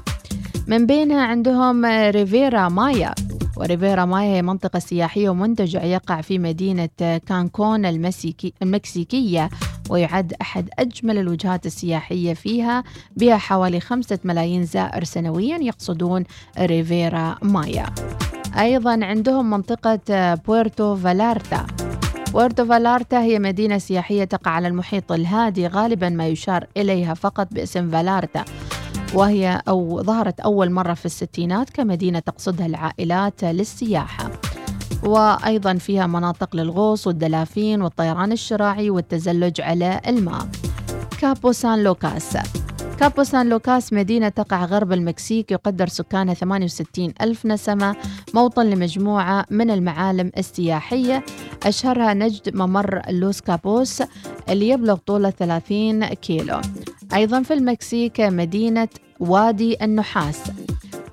من 0.68 0.86
بينها 0.86 1.22
عندهم 1.22 1.86
ريفيرا 1.86 2.70
مايا. 2.70 3.14
وريفيرا 3.58 4.06
مايا 4.06 4.36
هي 4.36 4.42
منطقة 4.42 4.80
سياحية 4.80 5.30
ومنتجع 5.30 5.84
يقع 5.84 6.22
في 6.22 6.40
مدينة 6.40 6.90
كانكون 7.00 7.86
المكسيكي 7.86 8.54
المكسيكية 8.62 9.50
ويعد 9.90 10.34
أحد 10.42 10.70
أجمل 10.80 11.18
الوجهات 11.18 11.66
السياحية 11.66 12.34
فيها. 12.34 12.84
بها 13.18 13.38
حوالي 13.38 13.80
خمسة 13.80 14.20
ملايين 14.24 14.66
زائر 14.66 15.04
سنويا 15.04 15.58
يقصدون 15.58 16.24
ريفيرا 16.60 17.36
مايا. 17.42 17.86
أيضا 18.60 19.06
عندهم 19.06 19.50
منطقة 19.50 20.36
بويرتو 20.36 20.96
فالارتا. 20.96 21.68
بويرتو 22.34 22.66
فالارتا 22.66 23.22
هي 23.22 23.40
مدينة 23.40 23.78
سياحية 23.78 24.24
تقع 24.24 24.52
على 24.52 24.68
المحيط 24.68 25.12
الهادي 25.12 25.68
غالبا 25.68 26.10
ما 26.10 26.28
يشار 26.28 26.68
إليها 26.78 27.14
فقط 27.14 27.48
باسم 27.52 27.90
فالارتا. 27.90 28.46
وهي 29.14 29.62
أو 29.68 30.04
ظهرت 30.04 30.40
أول 30.40 30.72
مرة 30.72 30.94
في 30.94 31.06
الستينات 31.06 31.70
كمدينة 31.70 32.20
تقصدها 32.20 32.66
العائلات 32.66 33.44
للسياحة. 33.44 34.32
وأيضا 35.04 35.74
فيها 35.74 36.08
مناطق 36.08 36.56
للغوص 36.56 37.08
والدلافين 37.08 37.82
والطيران 37.82 38.32
الشراعي 38.32 38.90
والتزلج 38.90 39.62
على 39.62 40.02
الماء. 40.08 40.48
كابو 41.22 41.52
سان 41.52 41.84
لوكاس. 41.84 42.38
كابو 43.00 43.24
سان 43.24 43.50
لوكاس 43.50 43.94
مدينة 43.94 44.30
تقع 44.30 44.66
غرب 44.66 44.94
المكسيك 44.94 45.52
يقدر 45.52 45.88
سكانها 45.88 46.34
68 46.34 47.14
ألف 47.22 47.46
نسمة 47.46 47.96
موطن 48.34 48.66
لمجموعة 48.66 49.46
من 49.50 49.72
المعالم 49.72 50.32
السياحية. 50.38 51.26
أشهرها 51.66 52.14
نجد 52.14 52.56
ممر 52.56 53.02
لوس 53.10 53.42
كابوس 53.42 54.04
اللي 54.50 54.70
يبلغ 54.70 54.96
طوله 54.96 55.30
30 55.30 56.06
كيلو. 56.06 56.62
أيضا 57.14 57.42
في 57.42 57.54
المكسيك 57.54 58.22
مدينة 58.22 58.88
وادي 59.20 59.84
النحاس. 59.84 60.42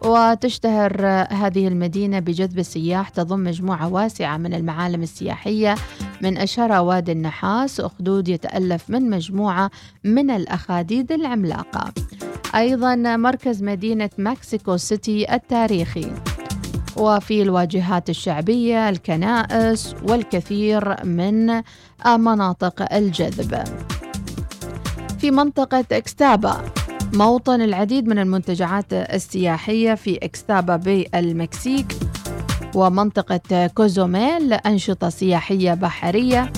وتشتهر 0.05 1.07
هذه 1.30 1.68
المدينة 1.68 2.18
بجذب 2.18 2.59
السياح 2.59 3.09
تضم 3.09 3.44
مجموعة 3.44 3.92
واسعة 3.92 4.36
من 4.36 4.55
المعالم 4.55 5.03
السياحية 5.03 5.74
من 6.22 6.38
أشهرها 6.38 6.80
وادي 6.80 7.12
النحاس. 7.12 7.80
أخدود 7.80 8.28
يتألف 8.28 8.90
من 8.90 9.11
مجموعة 9.11 9.70
من 10.05 10.30
الأخاديد 10.30 11.12
العملاقة. 11.12 11.92
أيضا 12.55 12.97
مركز 12.97 13.62
مدينة 13.62 14.11
مكسيكو 14.18 14.76
سيتي 14.76 15.34
التاريخي. 15.34 16.12
وفي 16.97 17.42
الواجهات 17.42 18.11
الشعبية 18.11 18.88
الكنائس 18.88 19.94
والكثير 20.09 21.05
من 21.05 21.62
مناطق 22.07 22.94
الجذب. 22.94 23.64
في 25.19 25.31
منطقة 25.31 25.85
إكستابا 25.93 26.62
موطن 27.14 27.61
العديد 27.61 28.07
من 28.09 28.19
المنتجعات 28.19 28.93
السياحية 28.93 29.95
في 29.95 30.19
إكستابا 30.23 30.77
بالمكسيك 30.77 31.97
ومنطقة 32.75 33.67
كوزوميل 33.67 34.53
أنشطة 34.53 35.09
سياحية 35.09 35.75
بحرية 35.75 36.53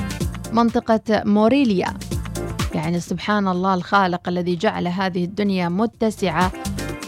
منطقة 0.53 1.01
موريليا. 1.25 1.95
يعني 2.75 3.01
سبحان 3.01 3.49
الله 3.49 3.75
الخالق 3.75 4.29
الذي 4.29 4.57
جعل 4.57 4.89
هذه 4.89 5.25
الدنيا 5.25 5.69
متسعة 5.69 6.53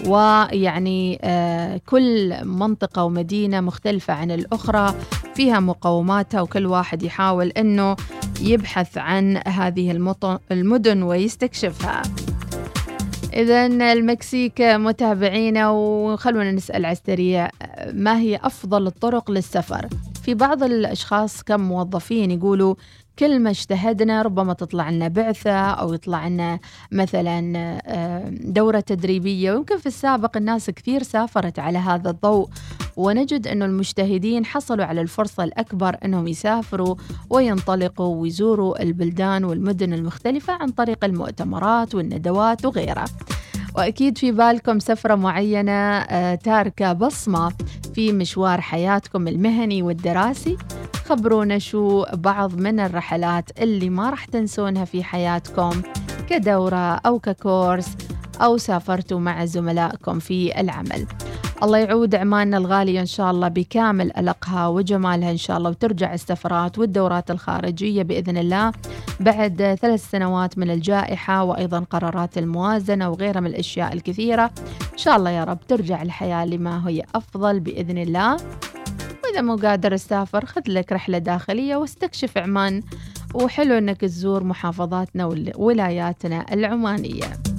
ويعني 0.06 1.18
آه، 1.22 1.80
كل 1.86 2.44
منطقة 2.44 3.04
ومدينة 3.04 3.60
مختلفة 3.60 4.14
عن 4.14 4.30
الأخرى 4.30 4.94
فيها 5.34 5.60
مقوماتها 5.60 6.40
وكل 6.40 6.66
واحد 6.66 7.02
يحاول 7.02 7.48
أنه 7.48 7.96
يبحث 8.40 8.98
عن 8.98 9.42
هذه 9.46 9.90
المدن 10.50 11.02
ويستكشفها 11.02 12.02
إذا 13.32 13.66
المكسيك 13.66 14.60
متابعينا 14.60 15.70
وخلونا 15.70 16.52
نسأل 16.52 16.84
على 16.84 16.92
السريع 16.92 17.48
ما 17.92 18.18
هي 18.18 18.36
أفضل 18.42 18.86
الطرق 18.86 19.30
للسفر؟ 19.30 19.88
في 20.22 20.34
بعض 20.34 20.62
الأشخاص 20.62 21.42
كموظفين 21.42 22.30
يقولوا 22.30 22.74
كل 23.18 23.38
ما 23.38 23.50
اجتهدنا 23.50 24.22
ربما 24.22 24.52
تطلع 24.52 24.90
لنا 24.90 25.08
بعثة 25.08 25.52
أو 25.52 25.94
يطلع 25.94 26.28
لنا 26.28 26.58
مثلا 26.92 27.52
آه، 27.86 28.28
دورة 28.28 28.80
تدريبية. 28.80 29.52
ويمكن 29.52 29.78
في 29.78 29.86
السابق 29.86 30.36
الناس 30.36 30.70
كثير 30.70 31.02
سافرت 31.02 31.58
على 31.58 31.78
هذا 31.78 32.10
الضوء. 32.10 32.48
ونجد 32.96 33.46
أنه 33.46 33.64
المجتهدين 33.64 34.44
حصلوا 34.46 34.84
على 34.84 35.00
الفرصة 35.00 35.44
الأكبر 35.44 35.96
أنهم 36.04 36.28
يسافروا 36.28 36.94
وينطلقوا 37.30 38.16
ويزوروا 38.16 38.82
البلدان 38.82 39.44
والمدن 39.44 39.92
المختلفة 39.92 40.52
عن 40.52 40.68
طريق 40.68 41.04
المؤتمرات 41.04 41.94
والندوات 41.94 42.64
وغيرها. 42.64 43.04
وأكيد 43.80 44.18
في 44.18 44.32
بالكم 44.32 44.78
سفرة 44.78 45.14
معينة 45.14 45.72
آه، 45.72 46.34
تاركة 46.34 46.92
بصمة 46.92 47.52
في 47.94 48.12
مشوار 48.12 48.60
حياتكم 48.60 49.28
المهني 49.28 49.82
والدراسي. 49.82 50.56
خبرونا 51.04 51.58
شو 51.58 52.04
بعض 52.14 52.54
من 52.54 52.80
الرحلات 52.80 53.50
اللي 53.62 53.90
ما 53.90 54.10
راح 54.10 54.24
تنسونها 54.24 54.84
في 54.84 55.04
حياتكم 55.04 55.82
كدورة 56.28 56.94
أو 56.94 57.18
ككورس 57.18 57.88
أو 58.40 58.56
سافرتوا 58.56 59.20
مع 59.20 59.44
زملائكم 59.44 60.18
في 60.18 60.60
العمل. 60.60 61.06
الله 61.62 61.78
يعود 61.78 62.14
أعمالنا 62.14 62.56
الغالية 62.56 63.00
إن 63.00 63.06
شاء 63.06 63.30
الله 63.30 63.48
بكامل 63.48 64.16
ألقها 64.16 64.68
وجمالها 64.68 65.30
إن 65.30 65.36
شاء 65.36 65.56
الله 65.56 65.70
وترجع 65.70 66.14
السفرات 66.14 66.78
والدورات 66.78 67.30
الخارجية 67.30 68.02
بإذن 68.02 68.36
الله 68.36 68.72
بعد 69.20 69.78
ثلاث 69.82 70.10
سنوات 70.10 70.58
من 70.58 70.70
الجائحة 70.70 71.44
وأيضا 71.44 71.80
قرارات 71.80 72.38
الموازنة 72.38 73.10
وغيرها 73.10 73.40
من 73.40 73.46
الأشياء 73.46 73.92
الكثيرة. 73.92 74.50
إن 74.92 74.98
شاء 74.98 75.16
الله 75.16 75.30
يا 75.30 75.44
رب 75.44 75.58
ترجع 75.68 76.02
الحياة 76.02 76.44
لما 76.44 76.88
هي 76.88 77.02
أفضل 77.14 77.60
بإذن 77.60 77.98
الله. 77.98 78.36
وإذا 79.24 79.40
مو 79.40 79.56
قادر 79.56 79.96
تسافر 79.96 80.44
خذ 80.44 80.62
لك 80.68 80.92
رحلة 80.92 81.18
داخلية 81.18 81.76
واستكشف 81.76 82.38
عمان. 82.38 82.82
وحلو 83.34 83.78
أنك 83.78 84.00
تزور 84.00 84.44
محافظاتنا 84.44 85.26
وولاياتنا 85.56 86.46
العمانية. 86.52 87.49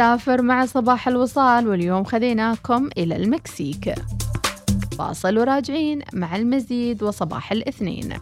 سافر 0.00 0.42
مع 0.42 0.66
صباح 0.66 1.08
الوصال 1.08 1.68
واليوم 1.68 2.04
خذيناكم 2.04 2.88
إلى 2.98 3.16
المكسيك. 3.16 3.94
فاصل 4.98 5.38
وراجعين 5.38 6.02
مع 6.12 6.36
المزيد 6.36 7.02
وصباح 7.02 7.52
الاثنين. 7.52 8.12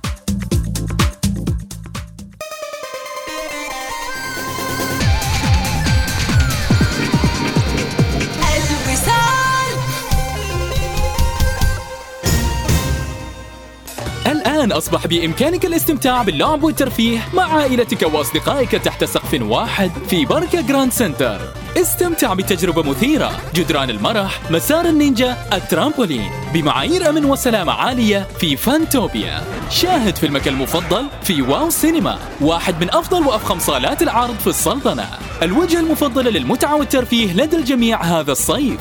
الآن 14.26 14.72
أصبح 14.72 15.06
بإمكانك 15.06 15.66
الاستمتاع 15.66 16.22
باللعب 16.22 16.62
والترفيه 16.62 17.18
مع 17.34 17.54
عائلتك 17.54 18.14
وأصدقائك 18.14 18.70
تحت 18.70 19.04
سقف 19.04 19.42
واحد 19.42 19.90
في 20.08 20.24
باركا 20.24 20.60
جراند 20.60 20.92
سنتر 20.92 21.57
استمتع 21.76 22.34
بتجربة 22.34 22.82
مثيرة. 22.82 23.30
جدران 23.54 23.90
المرح 23.90 24.50
مسار 24.50 24.84
النينجا 24.84 25.36
الترامبولين. 25.52 26.30
بمعايير 26.54 27.08
أمن 27.08 27.24
وسلامة 27.24 27.72
عالية 27.72 28.26
في 28.40 28.56
فانتوبيا. 28.56 29.42
شاهد 29.70 30.16
فيلمك 30.16 30.48
المفضل 30.48 31.06
في 31.22 31.42
واو 31.42 31.70
سينما. 31.70 32.18
واحد 32.40 32.80
من 32.80 32.90
أفضل 32.90 33.26
وأفخم 33.26 33.58
صالات 33.58 34.02
العرض 34.02 34.34
في 34.38 34.46
السلطنة. 34.46 35.08
الوجهة 35.42 35.80
المفضلة 35.80 36.30
للمتعة 36.30 36.76
والترفيه 36.76 37.32
لدى 37.32 37.56
الجميع 37.56 38.02
هذا 38.02 38.32
الصيف. 38.32 38.80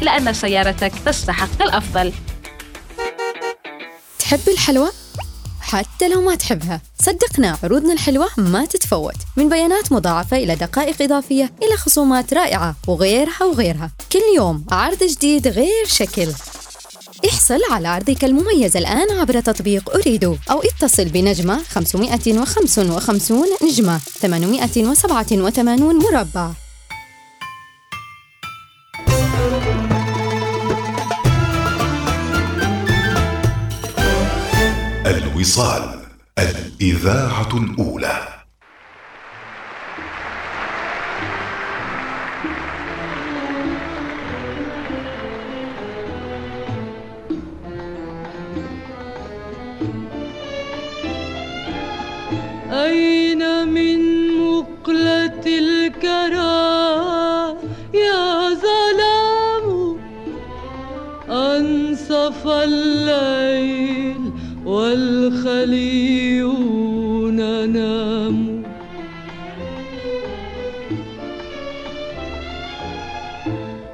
لأن 0.00 0.32
سيارتك 0.32 0.92
تستحق 1.06 1.62
الأفضل. 1.62 2.12
تحب 4.18 4.48
الحلوى؟ 4.48 4.88
حتى 5.60 6.08
لو 6.08 6.22
ما 6.22 6.34
تحبها. 6.34 6.80
صدقنا 7.02 7.58
عروضنا 7.62 7.92
الحلوة 7.92 8.28
ما 8.36 8.64
تتفوت. 8.64 9.14
من 9.36 9.48
بيانات 9.48 9.92
مضاعفة 9.92 10.36
إلى 10.36 10.54
دقائق 10.54 11.02
إضافية 11.02 11.52
إلى 11.62 11.76
خصومات 11.76 12.34
رائعة 12.34 12.76
وغيرها 12.88 13.44
وغيرها. 13.44 13.90
كل 14.12 14.22
يوم 14.36 14.64
عرض 14.72 15.04
جديد 15.04 15.48
غير 15.48 15.86
شكل. 15.86 16.28
احصل 17.28 17.60
على 17.70 17.88
عرضك 17.88 18.24
المميز 18.24 18.76
الآن 18.76 19.10
عبر 19.10 19.40
تطبيق 19.40 19.94
أريدو 19.94 20.36
أو 20.50 20.62
اتصل 20.62 21.04
بنجمة 21.04 21.62
555 21.62 23.44
نجمة 23.62 23.98
887 23.98 25.98
مربع. 25.98 26.50
الوصال 35.40 36.00
الإذاعة 36.38 37.48
الأولى. 37.54 38.18
أين 52.72 53.68
من 53.68 53.98
مقلة 54.38 55.44
الكرى 55.46 56.50
يا 57.94 58.54
ظلام؟ 58.54 59.98
أنصف 61.30 62.46
الليل 62.46 63.89
والخليون 66.40 67.36
ناموا 67.72 68.62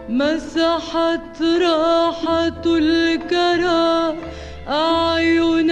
مسحت 0.08 1.42
راحة 1.42 2.62
الكرى 2.66 4.16
أعين 4.68 5.70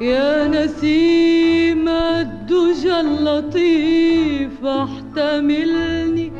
يا 0.00 0.48
نسيم 0.48 1.88
الدجى 1.88 3.00
اللطيف 3.00 4.64
احتملني 4.64 6.32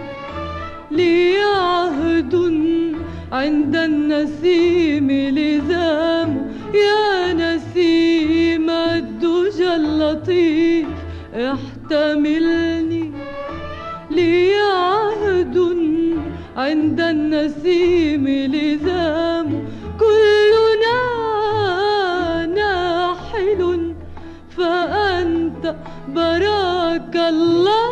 لي 0.90 1.36
عهد 1.38 2.34
عند 3.32 3.76
النسيم 3.76 5.11
لزام. 5.11 6.52
يا 6.74 7.32
نسيم 7.32 8.70
الدجى 8.70 9.74
اللطيف 9.74 10.86
احتملني 11.34 13.12
لي 14.11 14.54
عهد 14.54 15.58
عند 16.56 17.00
النسيم 17.00 18.28
لزام. 18.28 19.29
براك 26.14 27.16
الله 27.16 27.89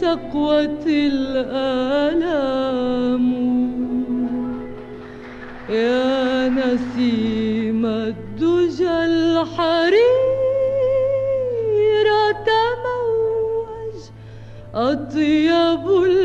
لشقوة 0.00 0.84
الآلام. 0.86 2.00
يا 5.68 6.48
نسيم 6.48 7.86
الدجى 7.86 8.88
الحرير 8.88 10.00
تموج 12.46 13.98
أطيب 14.74 15.84
الماء 15.86 16.19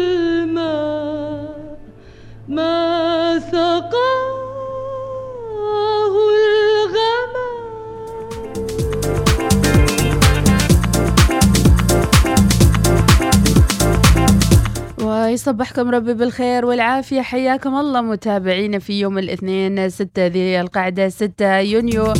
ويصبحكم 15.35 15.89
ربي 15.89 16.13
بالخير 16.13 16.65
والعافية. 16.65 17.21
حياكم 17.21 17.75
الله 17.75 18.01
متابعينا 18.01 18.79
في 18.79 18.99
يوم 18.99 19.17
الاثنين 19.17 19.89
6 19.89 20.27
ذي 20.27 20.61
القعدة 20.61 21.09
6 21.09 21.59
يونيو. 21.59 22.13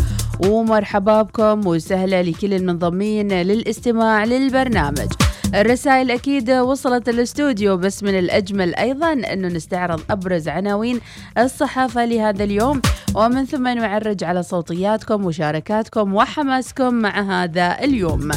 ومرحبا 0.47 1.21
بكم 1.21 1.67
وسهلا 1.67 2.23
لكل 2.23 2.53
المنضمين 2.53 3.31
للاستماع 3.31 4.23
للبرنامج. 4.23 5.07
الرسائل 5.55 6.11
أكيد 6.11 6.51
وصلت 6.51 7.09
الاستوديو 7.09 7.77
بس 7.77 8.03
من 8.03 8.19
الأجمل 8.19 8.75
أيضا 8.75 9.13
أنه 9.13 9.47
نستعرض 9.47 10.01
أبرز 10.09 10.47
عناوين 10.47 10.99
الصحافة 11.37 12.05
لهذا 12.05 12.43
اليوم. 12.43 12.81
ومن 13.15 13.45
ثم 13.45 13.67
نعرج 13.67 14.23
على 14.23 14.43
صوتياتكم 14.43 15.25
مشاركاتكم 15.25 16.15
وحماسكم 16.15 16.93
مع 16.93 17.43
هذا 17.43 17.77
اليوم. 17.83 18.31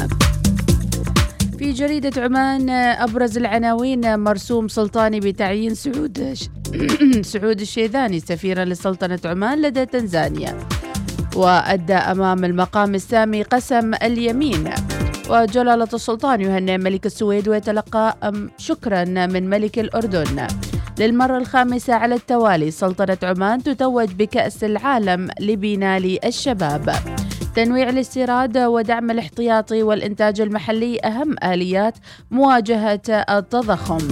في 1.59 1.71
جريدة 1.71 2.21
عمان 2.23 2.69
أبرز 2.69 3.37
العناوين 3.37 4.19
مرسوم 4.19 4.67
سلطاني 4.67 5.19
بتعيين 5.19 5.75
سعود 5.75 6.33
سعود 7.31 7.61
الشيذاني 7.61 8.19
سفيرا 8.19 8.65
لسلطنة 8.65 9.19
عمان 9.25 9.61
لدى 9.61 9.85
تنزانيا. 9.85 10.57
وأدى 11.35 11.93
أمام 11.93 12.45
المقام 12.45 12.95
السامي 12.95 13.43
قسم 13.43 13.93
اليمين. 13.93 14.69
وجلالة 15.29 15.87
السلطان 15.93 16.41
يهنئ 16.41 16.77
ملك 16.77 17.05
السويد 17.05 17.47
ويتلقى 17.47 18.17
شكرا 18.57 19.03
من 19.03 19.49
ملك 19.49 19.79
الأردن. 19.79 20.47
للمرة 20.99 21.37
الخامسة 21.37 21.93
على 21.93 22.15
التوالي 22.15 22.71
سلطنة 22.71 23.17
عمان 23.23 23.63
تتوج 23.63 24.09
بكأس 24.13 24.63
العالم 24.63 25.29
لبنال 25.39 26.25
الشباب. 26.25 26.95
تنويع 27.55 27.89
الاستيراد 27.89 28.57
ودعم 28.57 29.11
الاحتياطي 29.11 29.83
والإنتاج 29.83 30.41
المحلي 30.41 30.99
أهم 30.99 31.35
آليات 31.43 31.97
مواجهة 32.31 33.01
التضخم. 33.09 34.07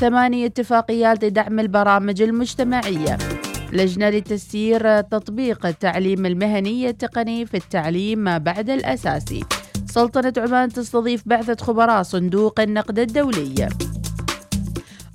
ثمانية 0.00 0.46
اتفاقيات 0.46 1.24
لدعم 1.24 1.60
البرامج 1.60 2.22
المجتمعية. 2.22 3.18
لجنة 3.72 4.08
لتسيير 4.08 5.00
تطبيق 5.00 5.66
التعليم 5.66 6.26
المهني 6.26 6.88
التقني 6.88 7.46
في 7.46 7.56
التعليم 7.56 8.18
ما 8.18 8.38
بعد 8.38 8.70
الأساسي 8.70 9.44
سلطنة 9.86 10.32
عمان 10.36 10.68
تستضيف 10.68 11.22
بعثة 11.26 11.64
خبراء 11.64 12.02
صندوق 12.02 12.60
النقد 12.60 12.98
الدولي. 12.98 13.68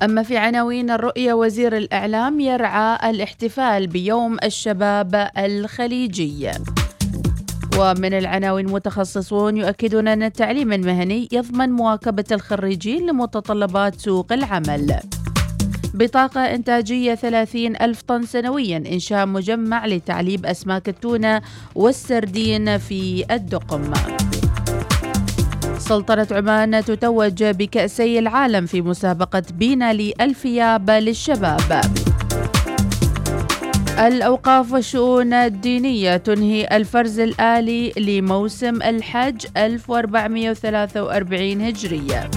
أما 0.03 0.23
في 0.23 0.37
عناوين 0.37 0.89
الرؤية 0.91 1.33
وزير 1.33 1.77
الإعلام 1.77 2.39
يرعى 2.39 3.09
الاحتفال 3.09 3.87
بيوم 3.87 4.37
الشباب 4.43 5.29
الخليجي. 5.37 6.51
ومن 7.79 8.13
العناوين 8.13 8.65
متخصصون 8.65 9.57
يؤكدون 9.57 10.07
أن 10.07 10.23
التعليم 10.23 10.73
المهني 10.73 11.29
يضمن 11.31 11.69
مواكبة 11.71 12.25
الخريجين 12.31 13.07
لمتطلبات 13.09 13.99
سوق 13.99 14.33
العمل. 14.33 14.99
بطاقة 15.93 16.41
إنتاجية 16.41 17.15
30 17.15 17.75
ألف 17.75 18.01
طن 18.01 18.25
سنويا 18.25 18.77
إنشاء 18.77 19.25
مجمع 19.25 19.85
لتعليب 19.85 20.45
أسماك 20.45 20.89
التونة 20.89 21.41
والسردين 21.75 22.77
في 22.77 23.25
الدقم. 23.31 23.93
سلطنة 25.77 26.27
عمان 26.31 26.83
تتوج 26.83 27.43
بكأسي 27.43 28.19
العالم 28.19 28.65
في 28.65 28.81
مسابقة 28.81 29.43
بينا 29.57 29.93
للفياب 29.93 30.89
للشباب. 30.89 31.81
الأوقاف 33.99 34.73
والشؤون 34.73 35.33
الدينية 35.33 36.17
تنهي 36.17 36.67
الفرز 36.71 37.19
الآلي 37.19 37.93
لموسم 37.97 38.81
الحج 38.81 39.45
1443 39.57 41.61
هجرية. 41.61 42.31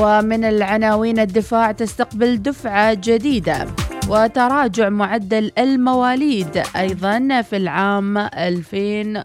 ومن 0.00 0.44
العناوين 0.44 1.18
الدفاع 1.18 1.72
تستقبل 1.72 2.42
دفعة 2.42 2.94
جديدة 2.94 3.66
وتراجع 4.08 4.88
معدل 4.88 5.50
المواليد 5.58 6.62
أيضا 6.76 7.42
في 7.42 7.56
العام 7.56 8.18
2000 8.18 9.24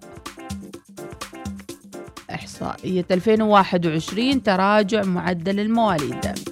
إحصائية 2.34 3.06
2021 3.12 4.44
تراجع 4.44 5.04
معدل 5.04 5.60
المواليد. 5.60 6.49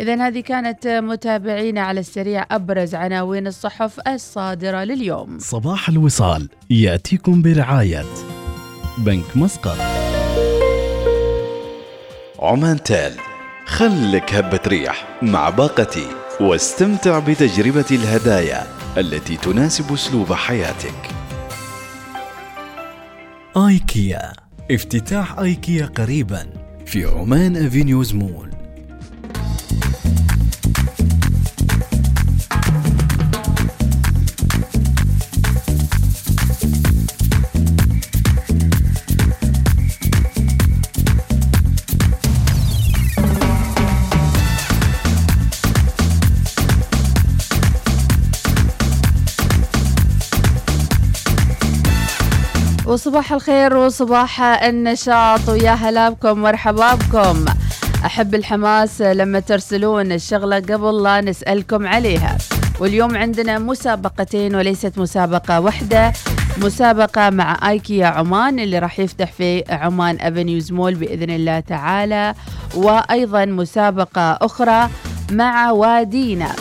إذا 0.00 0.26
هذه 0.26 0.40
كانت 0.40 0.86
متابعينا 0.86 1.80
على 1.80 2.00
السريع 2.00 2.46
أبرز 2.50 2.94
عناوين 2.94 3.46
الصحف 3.46 4.00
الصادرة 4.08 4.84
لليوم. 4.84 5.38
صباح 5.38 5.88
الوصال 5.88 6.48
يأتيكم 6.70 7.42
برعاية 7.42 8.04
بنك 8.98 9.36
مسقط. 9.36 9.78
عمان 12.38 12.82
تال 12.82 13.12
خلك 13.66 14.34
هبة 14.34 14.60
ريح 14.66 15.18
مع 15.22 15.50
باقتي 15.50 16.06
واستمتع 16.40 17.18
بتجربة 17.18 17.86
الهدايا 17.90 18.66
التي 18.96 19.36
تناسب 19.36 19.92
أسلوب 19.92 20.32
حياتك. 20.32 21.10
آيكيا 23.56 24.32
افتتاح 24.70 25.38
آيكيا 25.38 25.86
قريبا 25.86 26.46
في 26.86 27.04
عمان 27.04 27.56
أفينيوز 27.56 28.14
مول. 28.14 28.53
وصباح 52.94 53.32
الخير 53.32 53.76
وصباح 53.76 54.40
النشاط. 54.40 55.48
ويا 55.48 55.70
هلا 55.70 56.08
بكم 56.08 56.38
مرحبا 56.38 56.94
بكم. 56.94 57.44
أحب 58.04 58.34
الحماس 58.34 59.02
لما 59.02 59.40
ترسلون 59.40 60.12
الشغلة 60.12 60.56
قبل 60.56 61.02
لا 61.02 61.20
نسألكم 61.20 61.86
عليها. 61.86 62.38
واليوم 62.80 63.16
عندنا 63.16 63.58
مسابقتين 63.58 64.54
وليست 64.54 64.98
مسابقة 64.98 65.60
واحدة. 65.60 66.12
مسابقة 66.58 67.30
مع 67.30 67.70
آيكيا 67.70 68.06
عمان 68.06 68.58
اللي 68.58 68.78
راح 68.78 68.98
يفتح 68.98 69.32
في 69.32 69.64
عمان 69.68 70.20
أفنيوز 70.20 70.72
مول 70.72 70.94
بإذن 70.94 71.30
الله 71.30 71.60
تعالى. 71.60 72.34
وأيضا 72.74 73.44
مسابقة 73.44 74.32
أخرى 74.32 74.88
مع 75.32 75.70
وادينا. 75.70 76.52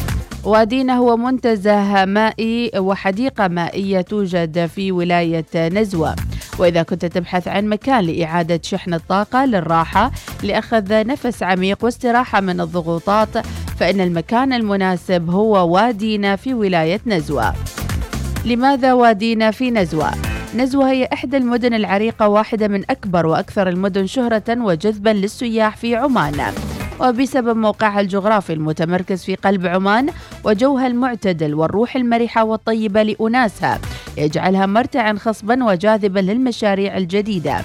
وادينا 0.44 0.98
هو 0.98 1.18
منتزه 1.18 2.06
مائي 2.06 2.72
وحديقة 2.78 3.48
مائية 3.48 4.02
توجد 4.02 4.66
في 4.66 4.92
ولاية 4.92 5.46
نزوة. 5.56 6.16
وإذا 6.60 6.84
كنت 6.84 7.06
تبحث 7.06 7.48
عن 7.48 7.70
مكان 7.70 8.04
لإعادة 8.04 8.60
شحن 8.64 8.94
الطاقة 8.94 9.46
للراحة 9.46 10.12
لأخذ 10.44 11.08
نفس 11.08 11.44
عميق 11.44 11.84
واستراحة 11.84 12.42
من 12.42 12.62
الضغوطات 12.62 13.38
فإن 13.80 14.02
المكان 14.02 14.54
المناسب 14.54 15.30
هو 15.30 15.74
وادينا 15.74 16.36
في 16.36 16.54
ولاية 16.54 17.02
نزوة. 17.06 17.54
لماذا 18.46 18.94
وادينا 18.94 19.52
في 19.52 19.72
نزوة؟ 19.72 20.12
نزوة 20.56 20.92
هي 20.92 21.10
إحدى 21.14 21.38
المدن 21.38 21.74
العريقة 21.74 22.28
واحدة 22.28 22.68
من 22.68 22.84
أكبر 22.90 23.26
وأكثر 23.26 23.70
المدن 23.70 24.08
شهرة 24.08 24.44
وجذبا 24.50 25.10
للسياح 25.10 25.78
في 25.78 25.96
عمان. 25.96 26.54
وبسبب 27.00 27.58
موقعها 27.58 28.02
الجغرافي 28.02 28.54
المتمركز 28.54 29.24
في 29.24 29.36
قلب 29.36 29.68
عمان 29.68 30.10
وجوها 30.44 30.88
المعتدل 30.88 31.54
والروح 31.54 31.96
المرحة 31.96 32.44
والطيبة 32.44 33.04
لأناسها 33.04 33.80
يجعلها 34.18 34.66
مرتعا 34.66 35.14
خصبا 35.14 35.64
وجاذبا 35.64 36.20
للمشاريع 36.20 36.98
الجديدة. 36.98 37.62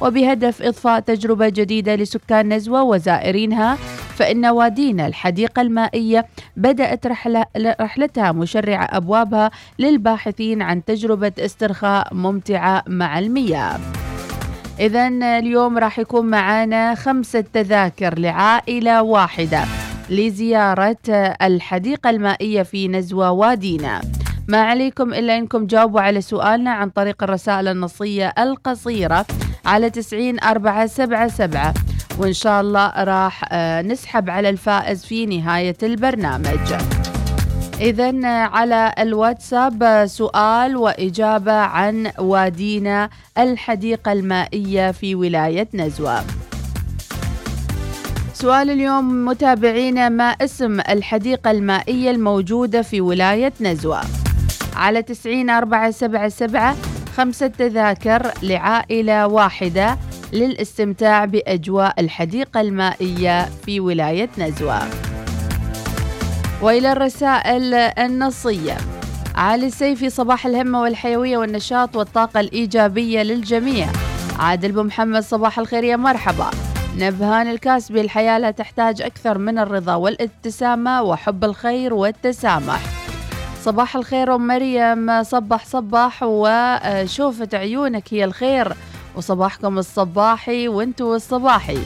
وبهدف 0.00 0.62
إضفاء 0.62 1.00
تجربة 1.00 1.48
جديدة 1.48 1.94
لسكان 1.94 2.52
نزوة 2.52 2.82
وزائرينها 2.82 3.76
فإن 4.16 4.46
وادينا 4.46 5.06
الحديقة 5.06 5.62
المائية 5.62 6.26
بدأت 6.56 7.06
رحلة 7.06 7.46
رحلتها 7.80 8.32
مشرعة 8.32 8.84
أبوابها 8.84 9.50
للباحثين 9.78 10.62
عن 10.62 10.84
تجربة 10.84 11.32
استرخاء 11.38 12.14
ممتعة 12.14 12.84
مع 12.88 13.18
المياه. 13.18 13.78
إذا 14.80 15.08
اليوم 15.38 15.78
راح 15.78 15.98
يكون 15.98 16.26
معانا 16.26 16.94
خمسة 16.94 17.44
تذاكر 17.52 18.18
لعائلة 18.18 19.02
واحدة 19.02 19.64
لزيارة 20.10 20.96
الحديقة 21.42 22.10
المائية 22.10 22.62
في 22.62 22.88
نزوة 22.88 23.30
وادينا. 23.30 24.00
ما 24.48 24.62
عليكم 24.62 25.14
إلا 25.14 25.36
أنكم 25.36 25.66
جاوبوا 25.66 26.00
على 26.00 26.20
سؤالنا 26.20 26.70
عن 26.70 26.90
طريق 26.90 27.22
الرسائل 27.22 27.68
النصية 27.68 28.34
القصيرة 28.38 29.26
على 29.66 29.90
تسعين 29.90 30.40
أربعة 30.40 30.86
سبعة 30.86 31.28
سبعة. 31.28 31.74
وإن 32.18 32.32
شاء 32.32 32.60
الله 32.60 33.04
راح 33.04 33.44
آه، 33.52 33.82
نسحب 33.82 34.30
على 34.30 34.48
الفائز 34.48 35.04
في 35.04 35.26
نهاية 35.26 35.76
البرنامج. 35.82 37.05
إذا 37.80 38.26
على 38.26 38.94
الواتساب 38.98 40.06
سؤال 40.06 40.76
وإجابة 40.76 41.52
عن 41.52 42.12
وادينا 42.18 43.10
الحديقة 43.38 44.12
المائية 44.12 44.90
في 44.90 45.14
ولاية 45.14 45.68
نزوة. 45.74 46.24
سؤال 48.34 48.70
اليوم 48.70 49.24
متابعينا 49.24 50.08
ما 50.08 50.24
اسم 50.24 50.80
الحديقة 50.80 51.50
المائية 51.50 52.10
الموجودة 52.10 52.82
في 52.82 53.00
ولاية 53.00 53.52
نزوة؟ 53.60 54.00
على 54.76 55.02
تسعين 55.02 55.50
أربعة 55.50 55.90
سبعة 55.90 56.28
سبعة 56.28 56.76
خمسة 57.16 57.46
تذاكر 57.46 58.32
لعائلة 58.42 59.26
واحدة 59.26 59.98
للاستمتاع 60.32 61.24
بأجواء 61.24 62.00
الحديقة 62.00 62.60
المائية 62.60 63.48
في 63.66 63.80
ولاية 63.80 64.28
نزوة. 64.38 65.05
وإلى 66.62 66.92
الرسائل 66.92 67.74
النصية. 67.74 68.76
علي 69.34 69.66
السيفي 69.66 70.10
صباح 70.10 70.46
الهمة 70.46 70.80
والحيوية 70.80 71.38
والنشاط 71.38 71.96
والطاقة 71.96 72.40
الإيجابية 72.40 73.22
للجميع. 73.22 73.86
عادل 74.38 74.72
بن 74.72 74.86
محمد 74.86 75.22
صباح 75.22 75.58
الخير 75.58 75.84
يا 75.84 75.96
مرحبا. 75.96 76.50
نبهان 76.98 77.50
الكاسبي 77.50 78.00
الحياة 78.00 78.38
لا 78.38 78.50
تحتاج 78.50 79.02
أكثر 79.02 79.38
من 79.38 79.58
الرضا 79.58 79.94
والابتسامة 79.94 81.02
وحب 81.02 81.44
الخير 81.44 81.94
والتسامح. 81.94 82.80
صباح 83.62 83.96
الخير 83.96 84.34
أم 84.34 84.46
مريم 84.46 85.22
صبح 85.22 85.64
صبح 85.64 86.22
وشوفت 86.22 87.54
عيونك 87.54 88.14
هي 88.14 88.24
الخير. 88.24 88.72
وصباحكم 89.16 89.78
الصباحي 89.78 90.68
وانتو 90.68 91.14
الصباحي. 91.14 91.78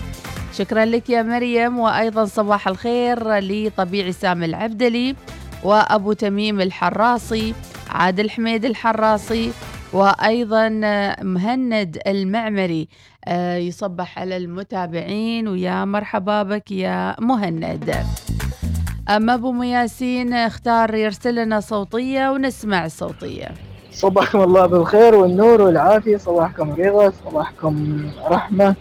شكرا 0.52 0.84
لك 0.84 1.10
يا 1.10 1.22
مريم 1.22 1.78
وأيضا 1.78 2.24
صباح 2.24 2.68
الخير 2.68 3.38
لطبيعي 3.38 4.12
سامي 4.12 4.46
العبدلي 4.46 5.16
وأبو 5.64 6.12
تميم 6.12 6.60
الحراسي 6.60 7.54
عادل 7.90 8.30
حميد 8.30 8.64
الحراسي 8.64 9.52
وأيضا 9.92 10.68
مهند 11.22 11.98
المعمري. 12.06 12.88
آه، 13.24 13.56
يصبح 13.56 14.18
على 14.18 14.36
المتابعين 14.36 15.48
ويا 15.48 15.84
مرحبا 15.84 16.42
بك 16.42 16.70
يا 16.70 17.16
مهند. 17.20 17.94
أما 19.08 19.34
أبو 19.34 19.52
مياسين 19.52 20.32
اختار 20.32 20.94
يرسل 20.94 21.34
لنا 21.34 21.60
صوتية 21.60 22.30
ونسمع 22.30 22.86
الصوتيه 22.86 23.48
صبحكم 23.92 24.40
الله 24.40 24.66
بالخير 24.66 25.14
والنور 25.14 25.62
والعافية 25.62 26.16
صباحكم 26.16 26.72
رضا 26.72 27.12
صباحكم 27.24 28.04
رحمة. 28.28 28.74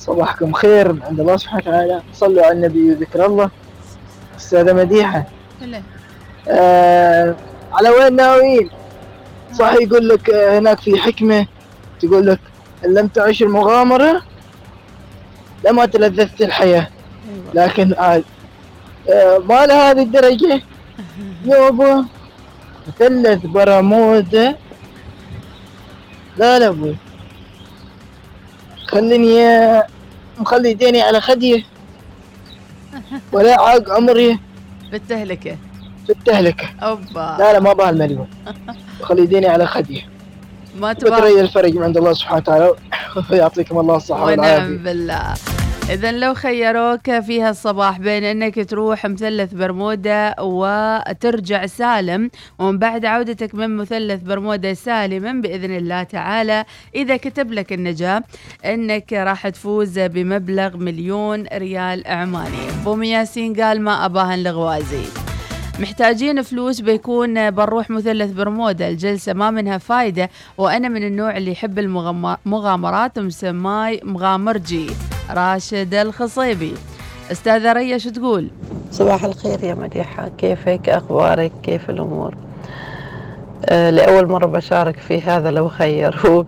صباحكم 0.00 0.52
خير 0.52 0.92
من 0.92 1.02
عند 1.02 1.20
الله 1.20 1.36
سبحانه 1.36 1.62
وتعالى. 1.62 2.02
صلوا 2.12 2.44
على 2.44 2.52
النبي 2.52 2.90
وذكر 2.90 3.26
الله. 3.26 3.50
أستاذة 4.36 4.72
مديحة. 4.72 5.24
آه 6.48 7.34
على 7.72 7.88
وين 7.90 8.16
ناويين؟ 8.16 8.70
صح 9.52 9.72
يقول 9.72 10.08
لك 10.08 10.30
آه، 10.30 10.58
هناك 10.58 10.80
في 10.80 10.96
حكمة. 10.96 11.46
تقول 12.00 12.26
لك 12.26 12.40
إن 12.84 12.94
لم 12.94 13.06
تعش 13.06 13.42
المغامرة 13.42 14.22
لما 15.64 15.86
تلذذت 15.86 16.42
الحياة. 16.42 16.88
لكن 17.54 17.94
عاد 17.98 18.24
آه 19.10 19.38
ما 19.38 19.66
لهذه 19.66 20.02
الدرجة. 20.02 20.62
يابا. 21.44 22.04
مثلث 22.88 23.46
برمودا 23.46 24.56
لا 26.36 26.58
لا 26.58 26.68
أبوي 26.68 26.96
خليني 28.90 29.82
مخلي 30.38 30.74
ديني 30.74 31.02
على 31.02 31.20
خديه 31.20 31.62
ولا 33.32 33.60
عاق 33.60 33.90
عمري. 33.90 34.38
بالتهلكه 34.92 35.56
في 36.06 36.10
التهلكة 36.12 36.68
أوبا. 36.82 37.36
لا 37.38 37.52
لا 37.52 37.60
ما 37.60 37.72
بها 37.72 37.90
المليون 37.90 38.26
خلي 39.08 39.26
ديني 39.26 39.46
على 39.46 39.66
خديه 39.66 40.08
ما 40.76 40.92
تبغى 40.92 41.20
بتري 41.20 41.40
الفرج 41.40 41.74
من 41.76 41.82
عند 41.82 41.96
الله 41.96 42.12
سبحانه 42.12 42.36
وتعالى. 42.38 42.74
ويعطيكم 43.30 43.78
الله 43.78 43.96
الصحة 43.96 44.24
ونعم 44.24 44.38
والعافية. 44.40 44.76
بالله. 44.84 45.34
إذا 45.90 46.12
لو 46.12 46.34
خيروك 46.34 47.20
في 47.20 47.42
هالصباح 47.42 47.98
بين 47.98 48.24
أنك 48.24 48.70
تروح 48.70 49.06
مثلث 49.06 49.54
برمودا 49.54 50.40
وترجع 50.40 51.66
سالم 51.66 52.30
ومن 52.58 52.78
بعد 52.78 53.04
عودتك 53.04 53.54
من 53.54 53.76
مثلث 53.76 54.22
برمودا 54.22 54.74
سالما 54.74 55.32
بإذن 55.32 55.76
الله 55.76 56.02
تعالى. 56.02 56.64
إذا 56.94 57.16
كتب 57.16 57.52
لك 57.52 57.72
النجاة 57.72 58.22
أنك 58.64 59.12
راح 59.12 59.48
تفوز 59.48 59.98
بمبلغ 59.98 60.76
مليون 60.76 61.46
ريال 61.52 62.06
عماني 62.06 62.66
بوم 62.84 63.02
ياسين 63.02 63.60
قال 63.60 63.82
ما 63.82 64.04
أباها 64.04 64.34
الغوازي 64.34 65.04
محتاجين 65.80 66.42
فلوس 66.42 66.80
بيكون 66.80 67.50
بنروح 67.50 67.90
مثلث 67.90 68.32
برمودا. 68.32 68.88
الجلسة 68.88 69.32
ما 69.32 69.50
منها 69.50 69.78
فايدة 69.78 70.30
وأنا 70.58 70.88
من 70.88 71.04
النوع 71.04 71.36
اللي 71.36 71.50
يحب 71.50 71.78
المغامرات 71.78 73.18
مسماي 73.18 74.00
مغامرجي. 74.04 74.86
راشد 75.34 75.94
الخصيبي. 75.94 76.74
أستاذة 77.32 77.72
ريا 77.72 77.98
شو 77.98 78.10
تقول؟ 78.10 78.48
صباح 78.90 79.24
الخير 79.24 79.64
يا 79.64 79.74
مديحة. 79.74 80.28
كيفك؟ 80.38 80.88
أخبارك؟ 80.88 81.52
كيف 81.62 81.90
الأمور؟ 81.90 82.34
آه 83.66 83.90
لأول 83.90 84.28
مرة 84.28 84.46
بشارك 84.46 84.96
في 84.96 85.20
هذا 85.20 85.50
لو 85.50 85.68
خيروك. 85.68 86.46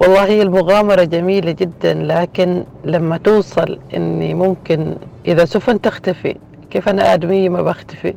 والله 0.00 0.24
هي 0.24 0.42
المغامرة 0.42 1.04
جميلة 1.04 1.52
جدا 1.52 1.94
لكن 1.94 2.64
لما 2.84 3.16
توصل 3.16 3.78
إني 3.96 4.34
ممكن 4.34 4.96
إذا 5.26 5.44
سفن 5.44 5.80
تختفي 5.80 6.36
كيف 6.70 6.88
أنا 6.88 7.14
آدمية 7.14 7.48
ما 7.48 7.62
بختفي؟ 7.62 8.14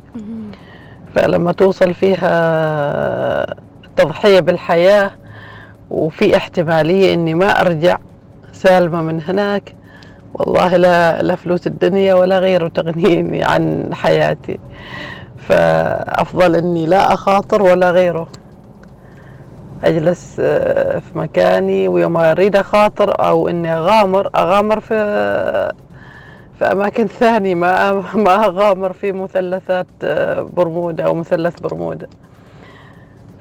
فلما 1.14 1.52
توصل 1.52 1.94
فيها 1.94 3.54
تضحية 3.96 4.40
بالحياة 4.40 5.10
وفي 5.90 6.36
احتمالية 6.36 7.14
إني 7.14 7.34
ما 7.34 7.60
أرجع 7.60 7.98
سالمة 8.58 9.02
من 9.02 9.22
هناك. 9.22 9.74
والله 10.34 10.76
لا 10.76 11.22
لا 11.22 11.34
فلوس 11.36 11.66
الدنيا 11.66 12.14
ولا 12.14 12.38
غيره 12.38 12.68
تغنيني 12.68 13.44
عن 13.44 13.94
حياتي. 13.94 14.58
فأفضل 15.36 16.56
إني 16.56 16.86
لا 16.86 17.14
أخاطر 17.14 17.62
ولا 17.62 17.90
غيره. 17.90 18.28
أجلس 19.84 20.36
آه، 20.40 20.98
في 20.98 21.18
مكاني 21.18 21.88
ويوم 21.88 22.16
أريد 22.16 22.56
أخاطر 22.56 23.24
أو 23.28 23.48
إني 23.48 23.74
أغامر 23.74 24.30
أغامر 24.36 24.80
في 24.80 24.94
في 26.58 26.64
أماكن 26.64 27.06
ثانية 27.06 27.54
ما 27.54 27.92
ما 28.14 28.44
أغامر 28.44 28.92
في 28.92 29.12
مثلثات 29.12 29.86
آه، 30.04 30.42
برمودا 30.42 31.04
أو 31.04 31.14
مثلث 31.14 31.60
برمودا 31.60 32.06